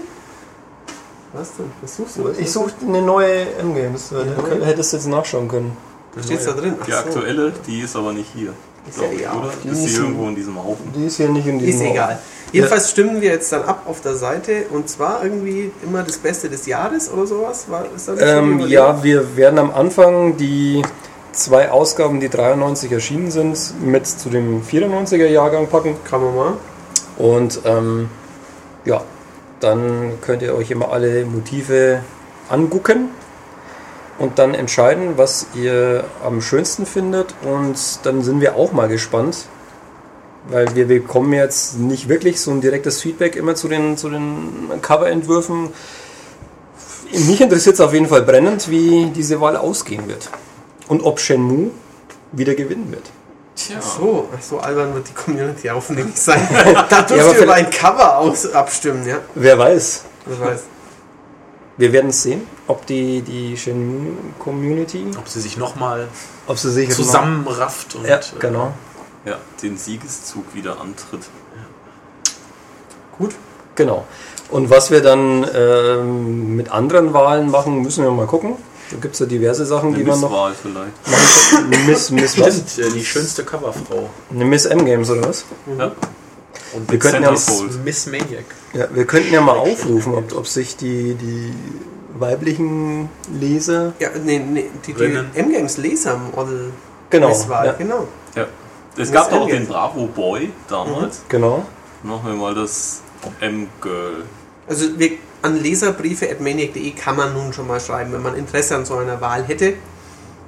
[1.33, 1.71] Was denn?
[1.81, 2.29] Was suchst du?
[2.37, 4.09] Ich suche eine neue M-Games.
[4.09, 5.75] Du könnt- hättest jetzt nachschauen können.
[6.15, 6.75] Was steht's da drin?
[6.81, 6.97] Ach Die so.
[6.97, 8.53] aktuelle, die ist aber nicht hier.
[8.89, 9.37] Ist ja egal.
[9.37, 9.51] oder?
[9.63, 10.91] Die Ist sie ist- irgendwo in diesem Haufen?
[10.95, 11.93] Die ist hier nicht in diesem Ist Raum.
[11.93, 12.19] egal.
[12.51, 16.49] Jedenfalls stimmen wir jetzt dann ab auf der Seite und zwar irgendwie immer das Beste
[16.49, 17.65] des Jahres oder sowas.
[17.69, 20.81] War, ist da nicht so Ähm, ja, wir werden am Anfang die
[21.33, 25.97] zwei Ausgaben, die 93 erschienen sind, mit zu dem 94er Jahrgang packen.
[26.09, 26.53] Kann man mal.
[27.17, 28.09] Und ähm,
[28.85, 29.01] ja,
[29.59, 32.01] dann könnt ihr euch immer alle Motive
[32.47, 33.09] angucken
[34.17, 37.33] und dann entscheiden, was ihr am schönsten findet.
[37.43, 39.47] Und dann sind wir auch mal gespannt,
[40.47, 44.69] weil wir bekommen jetzt nicht wirklich so ein direktes Feedback immer zu den, zu den
[44.81, 45.69] Coverentwürfen.
[47.11, 50.29] Mich interessiert es auf jeden Fall brennend, wie diese Wahl ausgehen wird.
[50.87, 51.71] Und ob Shenmue
[52.31, 53.03] wieder gewinnen wird.
[53.55, 53.77] Tja.
[53.79, 56.47] Ach so, ach so albern wird die Community nicht sein.
[56.89, 59.19] da dürft aber ihr über ein Cover aus abstimmen, ja.
[59.33, 60.03] Wer weiß.
[60.25, 60.63] Wer weiß.
[61.77, 66.07] Wir werden es sehen, ob die, die Shenmue-Community, Ob sie sich nochmal
[66.47, 68.73] ob sie sich zusammenrafft und Ja, äh, genau.
[69.25, 71.21] Ja, den Siegeszug wieder antritt.
[73.17, 73.35] Gut.
[73.75, 74.05] Genau.
[74.49, 78.55] Und was wir dann ähm, mit anderen Wahlen machen, müssen wir mal gucken.
[78.91, 81.87] Da gibt es ja diverse Sachen, Eine die man noch Misswahl vielleicht.
[81.87, 82.55] Miss, Miss was?
[82.55, 84.09] Stimmt, äh, die schönste Coverfrau.
[84.31, 85.45] Eine Miss M-Games oder was?
[85.77, 85.91] Ja.
[86.75, 87.31] Und Wir könnten ja.
[87.83, 88.45] Miss Maniac.
[88.73, 91.53] ja, wir könnten ja mal aufrufen, ob, ob sich die, die
[92.19, 93.09] weiblichen
[93.39, 93.93] Leser.
[93.99, 95.19] Ja, nee, nee, die, die.
[95.39, 96.71] M-Games Leser Model
[97.09, 97.29] Genau.
[97.29, 98.07] Misswahl, Ja, genau.
[98.35, 98.45] Ja.
[98.97, 101.21] Es gab doch auch den Bravo Boy damals.
[101.29, 101.65] genau.
[102.03, 103.01] Machen wir mal das
[103.41, 104.23] M-Girl.
[104.67, 105.11] Also wir,
[105.41, 108.95] an leserbriefe at maniac.de kann man nun schon mal schreiben, wenn man Interesse an so
[108.95, 109.73] einer Wahl hätte.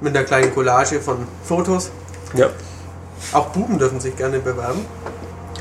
[0.00, 1.90] Mit einer kleinen Collage von Fotos.
[2.34, 2.48] Ja.
[3.32, 4.84] Auch Buben dürfen sich gerne bewerben.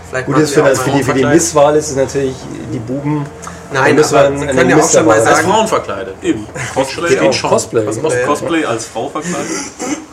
[0.10, 1.26] Vielleicht Gut ist für, das, für, die, für die.
[1.26, 2.36] Misswahl ist es natürlich
[2.74, 3.26] die Buben.
[3.74, 6.16] Nein, einen- Sie einen können ja auch schon mal Mister Als sagen, Frauen verkleidet.
[6.22, 6.48] Eben.
[6.74, 7.10] Cosplay.
[7.10, 7.34] Geht auch.
[7.34, 7.50] schon.
[7.50, 7.86] Cosplay.
[7.86, 8.26] Was Cos Ja.
[8.26, 9.52] Cosplay als Frau verkleidet.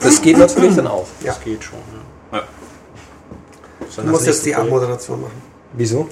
[0.01, 1.07] Das geht natürlich dann auch.
[1.21, 1.33] Ja.
[1.33, 1.79] Das geht schon.
[2.33, 2.39] Ja.
[2.39, 2.45] Ja.
[3.79, 4.55] Du das musst jetzt die.
[4.55, 5.43] Abmoderation machen.
[5.75, 6.09] Wieso?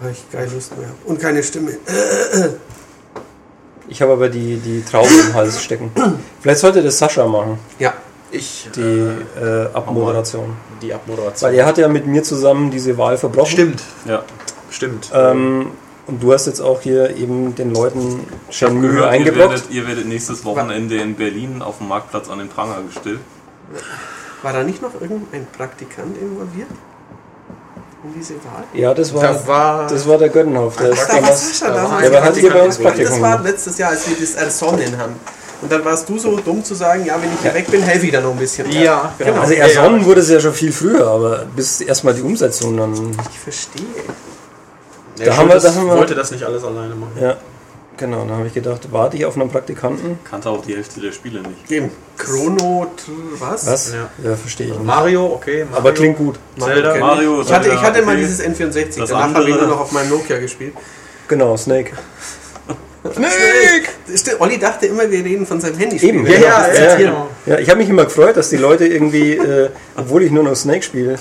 [0.00, 0.98] Weil ich keine Lust mehr habe.
[1.06, 1.72] Und keine Stimme.
[3.88, 5.90] Ich habe aber die, die Traube im Hals stecken.
[6.40, 7.94] Vielleicht sollte das Sascha machen, Ja,
[8.30, 10.56] Ich, die äh, äh, Abmoderation.
[10.82, 11.50] die Abmoderation.
[11.50, 13.50] Weil er hat ja mit mir zusammen diese Wahl verbrochen.
[13.50, 13.82] Stimmt.
[14.04, 14.22] Ja.
[14.70, 15.10] Stimmt.
[15.14, 15.68] Ähm,
[16.06, 18.20] und du hast jetzt auch hier eben den Leuten
[18.60, 19.50] ihr eingeblockt.
[19.50, 23.20] werdet, ihr werdet nächstes Wochenende in Berlin auf dem Marktplatz an den Pranger gestellt.
[24.42, 26.68] War da nicht noch irgendein Praktikant involviert?
[28.04, 28.64] In diese Wahl?
[28.74, 30.76] Ja, das war, Da war- das war der Göttenhoff.
[30.76, 32.02] Der, ist Da war da war damals.
[32.02, 33.08] der war halt hier bei uns Praktikant.
[33.08, 35.14] Praktikum Das war letztes Jahr, als wir das ersonnen haben.
[35.62, 38.06] Und dann warst du so dumm zu sagen, ja, wenn ich hier weg bin, helfe
[38.06, 38.70] ich da noch ein bisschen.
[38.72, 39.40] Ja, genau.
[39.40, 40.06] Also Ja, ersonnen ja.
[40.06, 43.16] wurde es ja schon viel früher, aber bis erstmal die Umsetzung dann.
[43.30, 43.82] Ich verstehe.
[45.18, 47.12] Der Da haben wir- da haben wir- wollte das nicht alles alleine machen.
[47.18, 47.36] Ja,
[47.96, 48.26] genau.
[48.26, 50.18] Dann habe ich gedacht, warte ich auf einen Praktikanten.
[50.28, 51.70] Kannte auch die Hälfte der Spiele nicht.
[51.70, 51.90] Eben.
[52.18, 53.66] Chrono, Tr- was?
[53.66, 53.92] Was?
[53.94, 54.10] Ja.
[54.28, 54.84] Ja, verstehe ich nicht.
[54.84, 55.64] Mario, okay.
[55.64, 55.78] Mario.
[55.78, 56.38] Aber klingt gut.
[56.58, 56.92] Zelda.
[56.92, 57.50] kenn Mario, ich.
[57.50, 58.20] Hatte, ich hatte mal okay.
[58.26, 60.74] dieses N64, Das danach habe ich nur noch auf meinem Nokia gespielt.
[61.28, 61.92] Genau, Snake.
[64.14, 65.96] Stimmt, Olli dachte immer, wir reden von seinem Handy.
[66.04, 66.38] Eben, Ja, ja,
[66.74, 67.26] ja, ja, ja.
[67.46, 70.54] ja, ich habe mich immer gefreut, dass die Leute irgendwie, äh, obwohl ich nur noch
[70.56, 71.18] Snake spiele,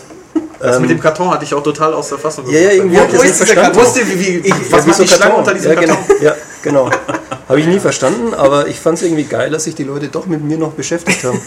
[0.60, 2.98] Das ähm, mit dem Karton hatte ich auch total aus der Fassung Ja, ja, irgendwie
[2.98, 3.78] Wo- ich ist dieser verstanden.
[3.78, 3.84] Karton?
[3.84, 5.40] Wusste, wie, wie, Ja, was die so Schlange Karton.
[5.40, 5.98] unter diesem ja, Karton?
[6.08, 6.22] Genau.
[6.24, 6.90] Ja, genau.
[7.50, 10.26] Habe ich nie verstanden, aber ich fand es irgendwie geil, dass sich die Leute doch
[10.26, 11.40] mit mir noch beschäftigt haben,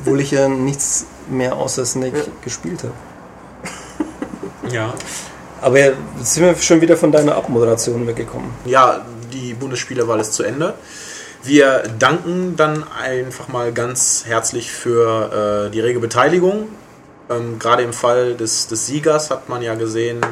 [0.00, 2.92] obwohl ich ja nichts mehr außer Snake gespielt habe.
[4.74, 4.92] Ja.
[5.60, 8.50] Aber jetzt sind wir schon wieder von deiner Abmoderation weggekommen.
[8.66, 9.04] ja,
[9.54, 10.74] die Bundesspielewahl ist zu Ende.
[11.42, 16.68] Wir danken dann einfach mal ganz herzlich für äh, die rege Beteiligung.
[17.30, 20.26] Ähm, Gerade im Fall des, des Siegers hat man ja gesehen, äh,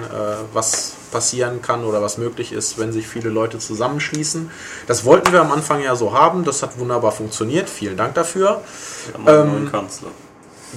[0.53, 4.51] was passieren kann oder was möglich ist, wenn sich viele Leute zusammenschließen.
[4.87, 6.45] Das wollten wir am Anfang ja so haben.
[6.45, 7.69] Das hat wunderbar funktioniert.
[7.69, 8.63] Vielen Dank dafür.
[9.07, 10.09] Wir haben einen Ähm, neuen Kanzler.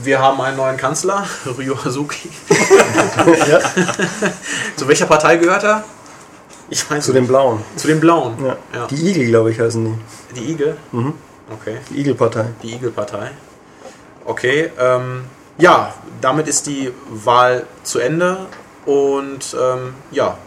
[0.03, 1.25] Wir haben einen neuen Kanzler,
[1.57, 2.29] Ryo Hazuki.
[3.49, 3.59] Ja,
[4.75, 5.85] Zu welcher Partei gehört er?
[6.69, 7.59] Ich weiß zu den Blauen.
[7.75, 8.33] Zu den Blauen.
[8.43, 8.57] Ja.
[8.73, 8.87] Ja.
[8.87, 9.85] Die Igel, glaube ich, heißen
[10.33, 10.39] die.
[10.39, 10.77] Die Igel?
[10.91, 11.13] Mhm.
[11.51, 11.77] Okay.
[11.89, 12.45] Die Igelpartei.
[12.63, 13.31] Die Igelpartei.
[14.25, 14.71] Okay.
[14.79, 15.25] Ähm,
[15.57, 18.37] ja, damit ist die Wahl zu Ende.
[18.85, 20.37] Und ähm, ja,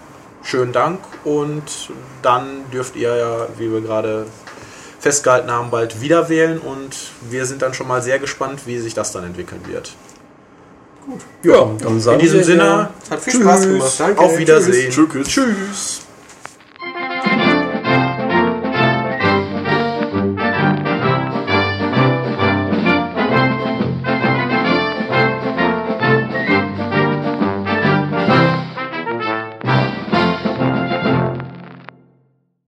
[0.43, 0.99] schönen Dank.
[1.25, 1.91] Und
[2.23, 4.27] dann dürft ihr ja, wie wir gerade
[5.01, 6.59] festgehalten haben, bald wieder wählen.
[6.59, 6.97] Und
[7.31, 9.95] wir sind dann schon mal sehr gespannt, wie sich das dann entwickeln wird.
[11.43, 13.95] Ja, dann sagen In diesem Sinne, Hat viel Spaß gemacht.
[13.99, 14.21] Danke.
[14.21, 14.91] auf Wiedersehen.
[14.91, 15.29] Tschüss.
[15.29, 16.01] Tschüss.